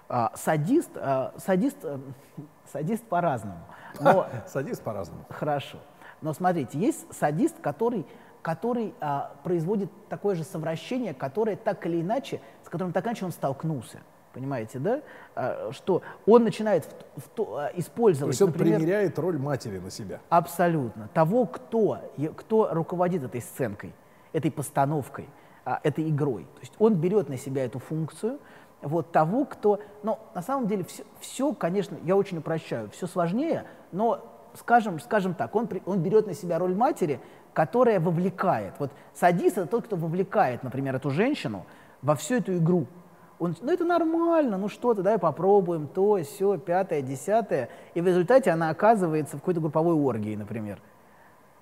А, 0.08 0.32
садист, 0.34 0.90
а, 0.96 1.34
садист, 1.36 1.76
э, 1.82 1.98
садист 2.72 3.04
по-разному. 3.04 3.60
Но 4.00 4.26
Садист 4.46 4.82
по-разному. 4.82 5.24
Хорошо. 5.28 5.78
Но 6.22 6.32
смотрите, 6.32 6.78
есть 6.78 7.06
садист, 7.12 7.56
который, 7.60 8.06
который 8.42 8.94
а, 9.00 9.32
производит 9.44 9.90
такое 10.08 10.34
же 10.34 10.44
совращение, 10.44 11.14
которое 11.14 11.56
так 11.56 11.84
или 11.86 12.00
иначе, 12.00 12.40
с 12.64 12.68
которым 12.68 12.92
так 12.92 13.04
или 13.04 13.10
иначе 13.10 13.24
он 13.26 13.32
столкнулся. 13.32 14.00
Понимаете, 14.32 14.78
да? 14.78 15.02
А, 15.34 15.70
что 15.72 16.00
он 16.26 16.44
начинает 16.44 16.84
в 17.16 17.20
в 17.20 17.28
то- 17.28 17.56
а, 17.58 17.68
То 17.68 17.78
использовать, 17.80 18.32
есть 18.32 18.42
он 18.42 18.48
например, 18.48 18.78
примеряет 18.78 19.18
роль 19.18 19.38
матери 19.38 19.78
на 19.78 19.90
себя. 19.90 20.20
абсолютно 20.30 21.08
того, 21.12 21.44
кто, 21.46 21.98
кто 22.36 22.68
руководит 22.72 23.22
этой 23.24 23.42
сценкой, 23.42 23.92
этой 24.32 24.50
постановкой, 24.50 25.28
а, 25.64 25.80
этой 25.82 26.08
игрой. 26.08 26.44
То 26.54 26.60
есть 26.60 26.72
он 26.78 26.94
берет 26.94 27.28
на 27.28 27.36
себя 27.36 27.64
эту 27.64 27.78
функцию 27.78 28.38
вот 28.80 29.12
того, 29.12 29.44
кто... 29.44 29.78
Но 30.02 30.18
на 30.34 30.42
самом 30.42 30.66
деле 30.66 30.84
все, 31.20 31.52
конечно, 31.52 31.96
я 32.04 32.16
очень 32.16 32.38
упрощаю, 32.38 32.90
все 32.90 33.06
сложнее, 33.06 33.64
но, 33.92 34.31
скажем, 34.54 35.00
скажем 35.00 35.34
так, 35.34 35.54
он, 35.54 35.68
он 35.86 36.00
берет 36.00 36.26
на 36.26 36.34
себя 36.34 36.58
роль 36.58 36.74
матери, 36.74 37.20
которая 37.52 38.00
вовлекает. 38.00 38.74
Вот 38.78 38.90
садист— 39.14 39.56
это 39.58 39.66
тот, 39.66 39.84
кто 39.84 39.96
вовлекает, 39.96 40.62
например, 40.62 40.96
эту 40.96 41.10
женщину 41.10 41.64
во 42.02 42.14
всю 42.14 42.36
эту 42.36 42.56
игру. 42.56 42.86
Он, 43.38 43.56
ну 43.60 43.72
это 43.72 43.84
нормально, 43.84 44.56
ну 44.56 44.68
что 44.68 44.94
то 44.94 45.02
давай 45.02 45.18
попробуем, 45.18 45.88
то, 45.88 46.22
все, 46.22 46.58
пятое, 46.58 47.02
десятое. 47.02 47.68
И 47.94 48.00
в 48.00 48.06
результате 48.06 48.50
она 48.50 48.70
оказывается 48.70 49.36
в 49.36 49.40
какой-то 49.40 49.60
групповой 49.60 49.94
оргии, 49.94 50.36
например. 50.36 50.80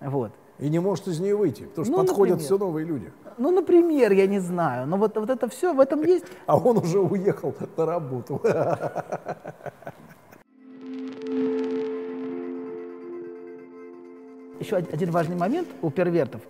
Вот. 0.00 0.32
И 0.58 0.68
не 0.68 0.78
может 0.78 1.08
из 1.08 1.20
нее 1.20 1.34
выйти, 1.34 1.62
потому 1.62 1.86
что 1.86 1.92
Ну, 1.92 1.98
подходят 2.00 2.36
например. 2.36 2.44
все 2.44 2.58
новые 2.58 2.86
люди. 2.86 3.10
Ну, 3.38 3.50
например, 3.50 4.12
я 4.12 4.26
не 4.26 4.40
знаю. 4.40 4.86
Но 4.86 4.98
вот, 4.98 5.16
вот 5.16 5.30
это 5.30 5.48
все, 5.48 5.72
в 5.72 5.80
этом 5.80 6.02
есть. 6.02 6.26
А 6.46 6.58
он 6.58 6.76
уже 6.76 7.00
уехал 7.00 7.54
на 7.76 7.86
работу. 7.86 8.42
Еще 14.60 14.76
од- 14.76 14.92
один 14.92 15.10
важный 15.10 15.36
момент 15.36 15.68
у 15.82 15.90
первертов. 15.90 16.42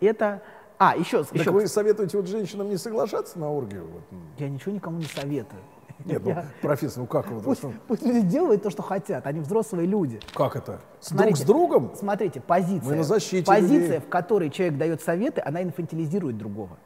Это... 0.00 0.42
А, 0.78 0.96
еще, 0.96 1.22
Так 1.22 1.34
еще. 1.34 1.50
вы 1.52 1.68
советуете 1.68 2.16
вот 2.16 2.26
женщинам 2.26 2.68
не 2.68 2.76
соглашаться 2.76 3.38
на 3.38 3.48
оргию? 3.52 3.86
Вот. 3.92 4.02
Я 4.38 4.48
ничего 4.48 4.72
никому 4.74 4.98
не 4.98 5.04
советую. 5.04 5.60
Нет, 6.04 6.20
ну, 6.24 6.34
профессор, 6.60 7.02
ну 7.02 7.06
как 7.06 7.30
вот, 7.30 7.44
Пусть, 7.44 7.60
что- 7.60 7.72
пусть 7.86 8.02
люди 8.04 8.22
делают 8.22 8.64
то, 8.64 8.70
что 8.70 8.82
хотят. 8.82 9.24
Они 9.28 9.38
взрослые 9.38 9.86
люди. 9.86 10.18
как 10.34 10.56
это? 10.56 10.80
С 10.98 11.10
друг 11.10 11.20
Смотрите, 11.20 11.42
с 11.42 11.46
другом? 11.46 11.92
Смотрите, 11.94 12.40
позиция. 12.40 12.90
Мы 12.90 12.96
на 12.96 13.02
защите 13.04 13.46
позиция, 13.46 13.78
людей. 13.78 13.98
в 14.00 14.08
которой 14.08 14.50
человек 14.50 14.78
дает 14.78 15.00
советы, 15.02 15.40
она 15.44 15.62
инфантилизирует 15.62 16.36
другого. 16.38 16.76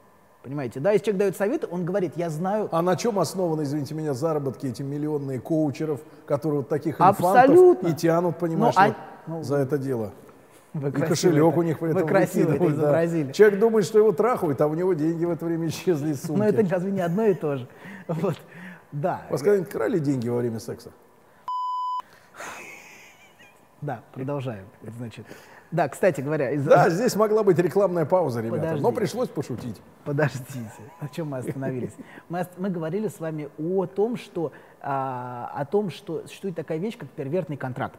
Понимаете, 0.43 0.81
да? 0.81 0.91
Если 0.93 1.07
человек 1.07 1.19
дает 1.21 1.37
советы, 1.39 1.67
он 1.71 1.87
говорит, 1.87 2.13
я 2.17 2.29
знаю, 2.29 2.69
А 2.71 2.83
на 2.83 2.95
чем 2.97 3.19
основаны, 3.19 3.63
извините 3.63 3.95
меня, 3.95 4.13
заработки 4.13 4.67
эти 4.67 4.83
миллионные 4.83 5.41
коучеров, 5.41 6.01
которые 6.27 6.59
вот 6.61 6.69
таких 6.69 6.97
инфантов 7.01 7.25
Абсолютно. 7.25 7.89
и 7.89 7.95
тянут, 7.95 8.37
понимаешь, 8.37 8.75
Ну, 8.77 8.83
а- 8.83 8.87
вот 8.89 8.97
ну, 9.29 9.43
за 9.43 9.57
это 9.57 9.79
дело? 9.79 10.13
Вы 10.79 10.89
И 10.91 10.93
кошелек 10.93 11.37
это- 11.49 11.59
у 11.59 11.63
них 11.63 11.79
при 11.79 11.91
этом 11.91 12.03
Вы 12.03 12.09
красиво 12.09 12.43
это 12.43 12.51
выкидывают, 12.53 12.77
да. 12.77 12.83
изобразили. 12.83 13.33
Человек 13.33 13.59
думает, 13.61 13.85
что 13.87 13.99
его 13.99 14.13
трахают, 14.13 14.61
а 14.61 14.67
у 14.67 14.75
него 14.75 14.93
деньги 14.95 15.25
в 15.25 15.31
это 15.31 15.45
время 15.47 15.67
исчезли 15.69 16.11
из 16.13 16.23
сумки. 16.23 16.39
Но 16.39 16.45
это 16.47 16.67
разве 16.69 16.91
не 16.93 17.01
одно 17.01 17.25
и 17.27 17.35
то 17.35 17.57
же? 17.57 17.69
Вот. 18.09 18.37
Да, 18.93 19.23
Вас 19.31 19.43
когда-нибудь 19.43 19.71
крали 19.71 19.99
деньги 19.99 20.29
во 20.29 20.39
время 20.39 20.61
секса? 20.61 20.91
да, 23.81 24.01
продолжаем. 24.13 24.65
Значит, 24.97 25.27
да, 25.71 25.89
кстати 25.89 26.21
говоря, 26.21 26.51
из- 26.53 26.65
Да, 26.65 26.89
здесь 26.91 27.15
могла 27.17 27.43
быть 27.43 27.59
рекламная 27.59 28.05
пауза, 28.05 28.41
ребята, 28.41 28.63
но 28.63 28.67
Подождите. 28.69 28.93
пришлось 28.97 29.29
пошутить. 29.29 29.81
Подождите, 30.05 30.61
на 31.01 31.09
чем 31.09 31.29
мы 31.29 31.39
остановились? 31.39 31.95
Мы, 32.29 32.41
ост- 32.41 32.51
мы 32.57 32.71
говорили 32.71 33.09
с 33.09 33.21
вами 33.21 33.49
о 33.59 33.87
том, 33.87 34.17
что, 34.17 34.53
а, 34.81 35.51
о 35.55 35.65
том, 35.67 35.91
что 35.91 36.27
существует 36.27 36.57
такая 36.57 36.79
вещь, 36.79 36.97
как 36.97 37.09
первертный 37.11 37.57
контракт. 37.57 37.99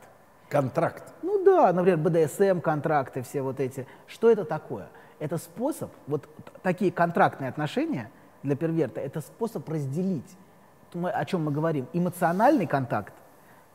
Контракт. 0.50 1.04
Ну 1.22 1.44
да, 1.44 1.74
например, 1.74 1.98
БДСМ 1.98 2.62
контракты, 2.62 3.22
все 3.22 3.42
вот 3.42 3.60
эти. 3.60 3.86
Что 4.08 4.30
это 4.30 4.46
такое? 4.46 4.88
Это 5.20 5.38
способ, 5.38 5.92
вот 6.06 6.28
такие 6.62 6.92
контрактные 6.92 7.50
отношения 7.50 8.12
для 8.44 8.56
перверта, 8.56 9.02
это 9.02 9.20
способ 9.20 9.68
разделить, 9.68 10.38
о 10.94 11.26
чем 11.26 11.44
мы 11.44 11.52
говорим, 11.52 11.88
эмоциональный 11.92 12.68
контакт 12.68 13.14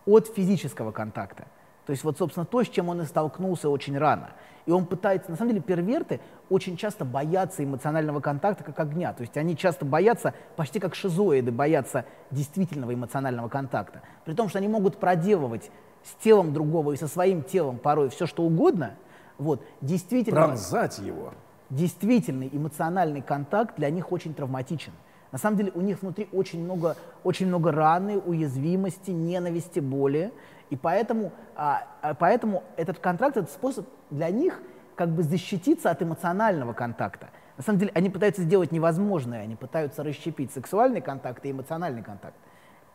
от 0.07 0.29
физического 0.29 0.93
контакта. 0.93 1.47
То 1.85 1.91
есть 1.91 2.05
вот, 2.05 2.17
собственно, 2.17 2.47
то, 2.47 2.63
с 2.63 2.69
чем 2.69 2.89
он 2.89 3.01
и 3.03 3.05
столкнулся 3.05 3.69
очень 3.69 3.99
рано. 3.99 4.31
И 4.67 4.71
он 4.71 4.87
пытается, 4.87 5.33
на 5.33 5.37
самом 5.37 5.51
деле, 5.51 5.63
перверты 5.63 6.21
очень 6.49 6.77
часто 6.77 7.05
боятся 7.05 7.65
эмоционального 7.65 8.21
контакта 8.21 8.63
как 8.63 8.79
огня. 8.79 9.13
То 9.13 9.23
есть 9.23 9.37
они 9.37 9.57
часто 9.57 9.85
боятся, 9.85 10.35
почти 10.55 10.79
как 10.79 10.95
шизоиды, 10.95 11.51
боятся 11.51 12.05
действительного 12.31 12.95
эмоционального 12.95 13.49
контакта. 13.49 14.03
При 14.25 14.35
том, 14.35 14.49
что 14.49 14.59
они 14.59 14.69
могут 14.69 14.99
проделывать 14.99 15.73
с 16.05 16.23
телом 16.23 16.53
другого 16.53 16.93
и 16.93 16.97
со 16.97 17.09
своим 17.09 17.43
телом 17.43 17.79
порой 17.79 18.09
все, 18.09 18.27
что 18.27 18.43
угодно, 18.43 18.95
вот, 19.39 19.65
действительно, 19.81 20.43
Пронзать 20.43 20.99
его. 20.99 21.33
действительный 21.71 22.49
эмоциональный 22.53 23.23
контакт 23.23 23.77
для 23.77 23.91
них 23.91 24.13
очень 24.13 24.35
травматичен. 24.35 24.93
На 25.33 25.39
самом 25.39 25.57
деле 25.57 25.73
у 25.75 25.81
них 25.81 26.03
внутри 26.03 26.29
очень 26.33 26.63
много, 26.63 26.97
очень 27.25 27.47
много 27.47 27.73
раны, 27.73 28.19
уязвимости, 28.19 29.11
ненависти, 29.11 29.81
боли. 29.81 30.33
И 30.69 30.77
поэтому, 30.77 31.33
а, 31.57 31.85
а, 32.03 32.15
поэтому 32.15 32.63
этот 32.77 32.99
контракт, 32.99 33.37
этот 33.39 33.51
способ 33.51 33.87
для 34.11 34.31
них 34.31 34.61
как 34.95 35.09
бы 35.09 35.23
защититься 35.23 35.91
от 35.91 36.03
эмоционального 36.03 36.75
контакта. 36.75 37.31
На 37.57 37.63
самом 37.63 37.79
деле 37.79 37.93
они 37.95 38.11
пытаются 38.11 38.43
сделать 38.43 38.73
невозможное, 38.73 39.43
они 39.43 39.57
пытаются 39.57 40.03
расщепить 40.03 40.53
сексуальный 40.53 41.01
контакт 41.01 41.45
и 41.47 41.51
эмоциональный 41.51 42.03
контакт. 42.03 42.37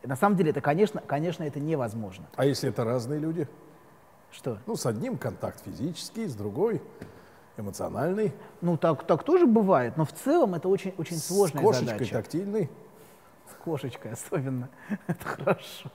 На 0.02 0.16
самом 0.16 0.36
деле 0.36 0.50
это, 0.50 0.60
конечно, 0.60 1.00
конечно, 1.00 1.42
это 1.42 1.60
невозможно. 1.60 2.26
А 2.36 2.44
если 2.44 2.68
это 2.68 2.84
разные 2.84 3.18
люди? 3.18 3.48
Что? 4.30 4.58
Ну, 4.66 4.76
с 4.76 4.86
одним 4.86 5.16
контакт 5.16 5.62
физический, 5.64 6.26
с 6.26 6.34
другой 6.34 6.82
эмоциональный, 7.56 8.32
Ну, 8.60 8.76
так, 8.76 9.04
так 9.06 9.24
тоже 9.24 9.46
бывает, 9.46 9.96
но 9.96 10.04
в 10.04 10.12
целом 10.12 10.54
это 10.54 10.68
очень, 10.68 10.94
очень 10.96 11.16
с 11.16 11.26
сложная 11.26 11.62
кошечкой 11.62 11.92
задача. 11.92 12.12
тактильный. 12.14 12.70
С 13.50 13.64
кошечкой 13.64 14.12
особенно. 14.12 14.68
Это 15.06 15.26
хорошо. 15.26 15.90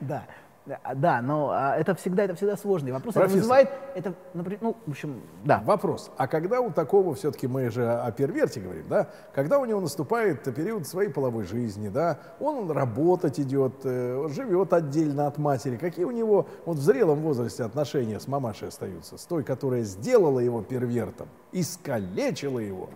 Да. 0.00 0.24
Да, 0.66 0.78
Да, 0.94 1.22
но 1.22 1.50
а, 1.50 1.76
это 1.76 1.94
всегда, 1.94 2.24
это 2.24 2.34
всегда 2.34 2.56
сложный 2.56 2.92
вопрос. 2.92 3.14
Это 3.14 3.20
Профессор. 3.20 3.38
вызывает, 3.40 3.70
это, 3.94 4.14
например, 4.34 4.58
ну, 4.62 4.76
в 4.86 4.90
общем, 4.90 5.20
да. 5.44 5.62
Вопрос. 5.64 6.10
А 6.16 6.28
когда 6.28 6.60
у 6.60 6.70
такого, 6.70 7.14
все-таки 7.14 7.46
мы 7.46 7.70
же 7.70 7.88
о 7.88 8.12
перверте 8.12 8.60
говорим, 8.60 8.86
да? 8.88 9.08
Когда 9.34 9.58
у 9.58 9.64
него 9.64 9.80
наступает 9.80 10.42
период 10.54 10.86
своей 10.86 11.08
половой 11.08 11.44
жизни, 11.44 11.88
да? 11.88 12.18
Он 12.40 12.70
работать 12.70 13.40
идет, 13.40 13.74
э, 13.84 14.28
живет 14.30 14.72
отдельно 14.72 15.26
от 15.26 15.38
матери. 15.38 15.76
Какие 15.76 16.04
у 16.04 16.10
него 16.10 16.46
вот 16.66 16.76
в 16.76 16.82
зрелом 16.82 17.20
возрасте 17.20 17.64
отношения 17.64 18.20
с 18.20 18.28
мамашей 18.28 18.68
остаются? 18.68 19.16
С 19.16 19.24
той, 19.24 19.42
которая 19.42 19.82
сделала 19.82 20.40
его 20.40 20.62
первертом, 20.62 21.28
искалечила 21.52 22.58
его. 22.58 22.90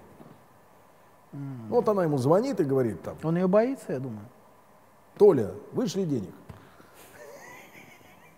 Вот 1.68 1.88
она 1.88 2.04
ему 2.04 2.18
звонит 2.18 2.60
и 2.60 2.64
говорит 2.64 3.02
там, 3.02 3.16
Он 3.24 3.36
ее 3.36 3.48
боится, 3.48 3.94
я 3.94 3.98
думаю. 3.98 4.26
Толя, 5.18 5.50
вышли 5.72 6.04
денег. 6.04 6.30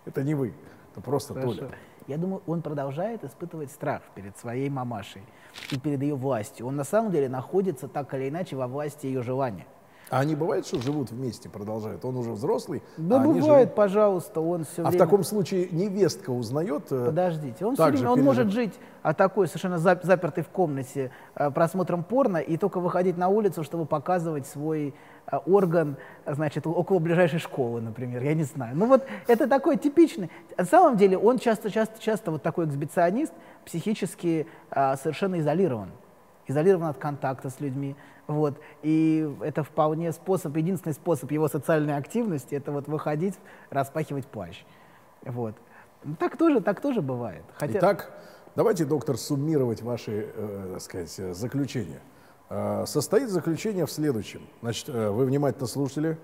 Это 0.07 0.23
не 0.23 0.33
вы, 0.35 0.53
это 0.91 1.01
просто. 1.01 1.33
Толя. 1.33 1.69
Я 2.07 2.17
думаю, 2.17 2.41
он 2.47 2.61
продолжает 2.61 3.25
испытывать 3.25 3.69
страх 3.69 4.01
перед 4.15 4.37
своей 4.37 4.69
мамашей 4.69 5.23
и 5.71 5.77
перед 5.77 6.01
ее 6.01 6.15
властью. 6.15 6.65
Он 6.65 6.77
на 6.77 6.85
самом 6.85 7.11
деле 7.11 7.27
находится 7.27 7.89
так 7.89 8.13
или 8.13 8.29
иначе 8.29 8.55
во 8.55 8.67
власти 8.67 9.07
ее 9.07 9.21
желания. 9.21 9.67
А 10.09 10.19
они 10.19 10.35
бывает, 10.35 10.65
что 10.65 10.81
живут 10.81 11.11
вместе, 11.11 11.49
продолжают? 11.49 12.05
Он 12.05 12.15
уже 12.15 12.31
взрослый? 12.31 12.81
Да 12.95 13.17
а 13.21 13.25
бывает, 13.25 13.43
живут- 13.43 13.75
пожалуйста, 13.75 14.39
он 14.39 14.63
все 14.63 14.83
А 14.83 14.89
время... 14.89 15.03
в 15.03 15.05
таком 15.05 15.23
случае 15.23 15.67
невестка 15.71 16.29
узнает? 16.29 16.83
э, 16.91 17.05
Подождите, 17.07 17.65
он, 17.65 17.75
же 17.75 17.83
время, 17.83 18.09
он 18.11 18.19
пережив- 18.19 18.23
может 18.23 18.51
жить 18.51 18.73
а, 19.03 19.13
такой 19.13 19.47
совершенно 19.47 19.75
зап- 19.75 20.05
запертый 20.05 20.45
в 20.45 20.47
комнате 20.47 21.11
а, 21.35 21.51
просмотром 21.51 22.03
порно 22.05 22.37
и 22.37 22.55
только 22.55 22.79
выходить 22.79 23.17
на 23.17 23.27
улицу, 23.27 23.63
чтобы 23.63 23.85
показывать 23.85 24.47
свой 24.47 24.95
а, 25.25 25.39
орган, 25.39 25.97
а, 26.23 26.35
значит, 26.35 26.65
около 26.65 26.99
ближайшей 26.99 27.39
школы, 27.39 27.81
например, 27.81 28.23
я 28.23 28.33
не 28.33 28.43
знаю. 28.43 28.77
Ну 28.77 28.85
вот 28.87 29.05
это 29.27 29.45
такой 29.45 29.75
типичный. 29.75 30.31
На 30.57 30.63
самом 30.63 30.95
деле 30.95 31.17
он 31.17 31.37
часто, 31.37 31.69
часто, 31.69 32.01
часто 32.01 32.31
вот 32.31 32.41
такой 32.41 32.65
эксбиционист, 32.65 33.33
психически 33.65 34.47
а, 34.71 34.95
совершенно 34.95 35.37
изолирован, 35.39 35.89
изолирован 36.47 36.87
от 36.87 36.97
контакта 36.97 37.49
с 37.49 37.59
людьми. 37.59 37.97
Вот. 38.27 38.55
И 38.83 39.29
это 39.41 39.63
вполне 39.63 40.11
способ, 40.11 40.55
единственный 40.55 40.93
способ 40.93 41.31
его 41.31 41.47
социальной 41.47 41.95
активности, 41.95 42.55
это 42.55 42.71
вот 42.71 42.87
выходить, 42.87 43.35
распахивать 43.69 44.27
плащ. 44.27 44.63
Вот. 45.23 45.55
Так 46.19 46.37
тоже, 46.37 46.61
так 46.61 46.81
тоже 46.81 47.01
бывает. 47.01 47.43
Хотя... 47.55 47.79
Итак, 47.79 48.11
давайте, 48.55 48.85
доктор, 48.85 49.17
суммировать 49.17 49.81
ваши, 49.81 50.29
э, 50.33 50.69
так 50.73 50.81
сказать, 50.81 51.15
э, 51.19 51.33
заключения. 51.33 52.01
Э, 52.49 52.85
состоит 52.85 53.29
заключение 53.29 53.85
в 53.85 53.91
следующем. 53.91 54.41
Значит, 54.61 54.89
э, 54.89 55.09
вы 55.09 55.25
внимательно 55.25 55.67
слушали, 55.67 56.17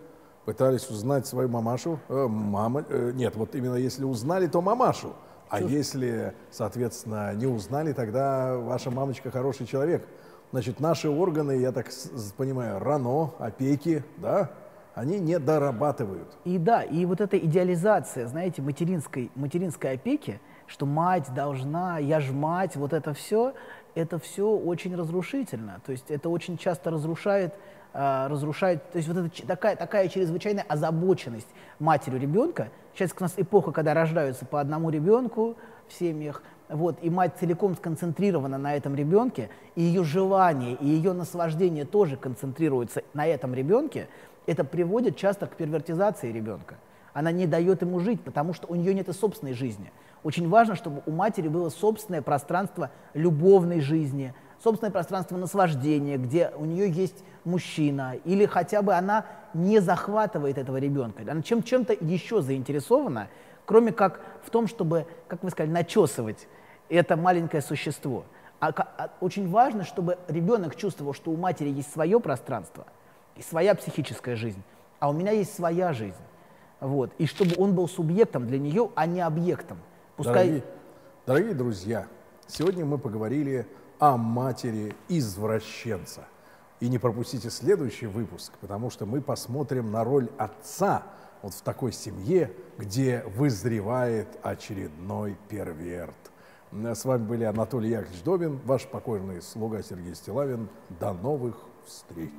пытались 0.45 0.89
узнать 0.89 1.25
свою 1.25 1.49
мамашу. 1.49 1.99
Э, 2.09 2.27
мама, 2.27 2.85
э, 2.87 3.11
нет, 3.13 3.35
вот 3.35 3.55
именно 3.55 3.75
если 3.75 4.03
узнали, 4.03 4.47
то 4.47 4.61
мамашу. 4.61 5.13
А 5.49 5.61
если, 5.61 6.33
соответственно, 6.49 7.33
не 7.35 7.45
узнали, 7.45 7.93
тогда 7.93 8.57
ваша 8.57 8.89
мамочка 8.89 9.29
хороший 9.29 9.67
человек. 9.67 10.05
Значит, 10.53 10.79
наши 10.79 11.09
органы, 11.09 11.53
я 11.53 11.71
так 11.71 11.87
понимаю, 12.37 12.77
рано, 12.77 13.31
опеки, 13.39 14.03
да, 14.17 14.51
они 14.93 15.17
не 15.17 15.39
дорабатывают. 15.39 16.27
И 16.45 16.59
да, 16.59 16.83
и 16.83 17.05
вот 17.05 17.21
эта 17.21 17.39
идеализация, 17.39 18.27
знаете, 18.27 18.61
материнской, 18.61 19.31
материнской 19.33 19.93
опеки, 19.93 20.39
что 20.67 20.85
мать 20.85 21.33
должна, 21.33 21.97
я 21.97 22.19
ж 22.19 22.29
мать, 22.29 22.75
вот 22.75 22.93
это 22.93 23.15
все, 23.15 23.55
это 23.95 24.19
все 24.19 24.47
очень 24.47 24.95
разрушительно. 24.95 25.81
То 25.87 25.91
есть 25.91 26.11
это 26.11 26.29
очень 26.29 26.59
часто 26.59 26.91
разрушает, 26.91 27.55
а, 27.91 28.27
разрушает, 28.27 28.91
то 28.91 28.97
есть 28.97 29.09
вот 29.09 29.17
эта 29.17 29.47
такая, 29.47 29.75
такая 29.75 30.07
чрезвычайная 30.07 30.65
озабоченность 30.69 31.49
матерью 31.79 32.19
ребенка. 32.19 32.69
Сейчас 32.93 33.09
у 33.19 33.23
нас 33.23 33.33
эпоха, 33.37 33.71
когда 33.71 33.95
рождаются 33.95 34.45
по 34.45 34.61
одному 34.61 34.91
ребенку 34.91 35.57
в 35.87 35.93
семьях, 35.93 36.43
вот, 36.73 36.97
и 37.01 37.09
мать 37.09 37.33
целиком 37.39 37.75
сконцентрирована 37.75 38.57
на 38.57 38.75
этом 38.75 38.95
ребенке, 38.95 39.49
и 39.75 39.81
ее 39.81 40.03
желание, 40.03 40.75
и 40.75 40.87
ее 40.87 41.13
наслаждение 41.13 41.85
тоже 41.85 42.17
концентрируются 42.17 43.03
на 43.13 43.27
этом 43.27 43.53
ребенке, 43.53 44.07
это 44.45 44.63
приводит 44.63 45.15
часто 45.15 45.47
к 45.47 45.55
первертизации 45.55 46.31
ребенка. 46.31 46.75
Она 47.13 47.31
не 47.31 47.45
дает 47.45 47.81
ему 47.81 47.99
жить, 47.99 48.21
потому 48.21 48.53
что 48.53 48.67
у 48.67 48.75
нее 48.75 48.93
нет 48.93 49.07
и 49.07 49.13
собственной 49.13 49.53
жизни. 49.53 49.91
Очень 50.23 50.49
важно, 50.49 50.75
чтобы 50.75 51.03
у 51.05 51.11
матери 51.11 51.47
было 51.47 51.69
собственное 51.69 52.21
пространство 52.21 52.89
любовной 53.13 53.79
жизни, 53.79 54.33
собственное 54.61 54.91
пространство 54.91 55.37
наслаждения, 55.37 56.17
где 56.17 56.51
у 56.57 56.65
нее 56.65 56.89
есть 56.89 57.23
мужчина, 57.43 58.15
или 58.23 58.45
хотя 58.45 58.81
бы 58.81 58.93
она 58.95 59.25
не 59.53 59.79
захватывает 59.79 60.57
этого 60.57 60.77
ребенка. 60.77 61.23
Она 61.29 61.43
чем, 61.43 61.61
чем-то 61.61 61.93
еще 61.99 62.41
заинтересована, 62.41 63.27
кроме 63.65 63.91
как 63.91 64.21
в 64.43 64.49
том, 64.49 64.67
чтобы, 64.67 65.05
как 65.27 65.43
вы 65.43 65.51
сказали, 65.51 65.71
начесывать 65.71 66.47
это 66.95 67.17
маленькое 67.17 67.61
существо. 67.61 68.25
А, 68.59 68.69
а 68.69 69.11
очень 69.19 69.49
важно, 69.49 69.83
чтобы 69.83 70.17
ребенок 70.27 70.75
чувствовал, 70.75 71.13
что 71.13 71.31
у 71.31 71.37
матери 71.37 71.69
есть 71.69 71.91
свое 71.91 72.19
пространство 72.19 72.85
и 73.35 73.41
своя 73.41 73.75
психическая 73.75 74.35
жизнь, 74.35 74.61
а 74.99 75.09
у 75.09 75.13
меня 75.13 75.31
есть 75.31 75.53
своя 75.53 75.91
жизнь. 75.93 76.15
Вот. 76.79 77.11
И 77.17 77.25
чтобы 77.25 77.55
он 77.57 77.75
был 77.75 77.87
субъектом 77.87 78.47
для 78.47 78.59
нее, 78.59 78.89
а 78.95 79.05
не 79.05 79.21
объектом. 79.21 79.77
Пускай... 80.15 80.47
Дорогие, 80.47 80.63
дорогие 81.25 81.53
друзья, 81.53 82.07
сегодня 82.47 82.85
мы 82.85 82.97
поговорили 82.97 83.67
о 83.99 84.17
матери 84.17 84.93
извращенца. 85.07 86.25
И 86.79 86.89
не 86.89 86.97
пропустите 86.97 87.49
следующий 87.49 88.07
выпуск, 88.07 88.51
потому 88.59 88.89
что 88.89 89.05
мы 89.05 89.21
посмотрим 89.21 89.91
на 89.91 90.03
роль 90.03 90.29
отца 90.37 91.03
вот 91.41 91.53
в 91.53 91.61
такой 91.61 91.93
семье, 91.93 92.51
где 92.77 93.23
вызревает 93.35 94.27
очередной 94.43 95.37
перверт. 95.47 96.32
С 96.75 97.05
вами 97.05 97.23
были 97.23 97.43
Анатолий 97.43 97.91
Яковлевич 97.91 98.23
Добин, 98.23 98.59
ваш 98.65 98.87
покорный 98.87 99.43
слуга 99.43 99.83
Сергей 99.83 100.15
Стилавин. 100.15 100.69
До 100.99 101.13
новых 101.13 101.55
встреч! 101.85 102.31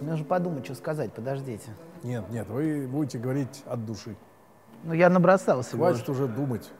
Мне 0.00 0.10
нужно 0.12 0.24
подумать, 0.24 0.64
что 0.66 0.76
сказать, 0.76 1.12
подождите. 1.12 1.70
Нет, 2.04 2.30
нет, 2.30 2.48
вы 2.48 2.86
будете 2.86 3.18
говорить 3.18 3.64
от 3.66 3.84
души. 3.84 4.14
Ну, 4.84 4.92
я 4.94 5.10
набросал 5.10 5.62
всего. 5.62 5.86
Хватит 5.86 6.08
уже 6.08 6.28
думать. 6.28 6.70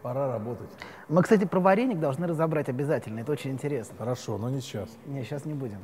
Пора 0.00 0.32
работать. 0.32 0.70
Мы, 1.10 1.22
кстати, 1.22 1.44
про 1.44 1.60
вареник 1.60 2.00
должны 2.00 2.26
разобрать 2.26 2.70
обязательно, 2.70 3.20
это 3.20 3.32
очень 3.32 3.50
интересно. 3.50 3.94
Хорошо, 3.98 4.38
но 4.38 4.48
не 4.48 4.62
сейчас. 4.62 4.88
Не, 5.04 5.22
сейчас 5.24 5.44
не 5.44 5.52
будем. 5.52 5.80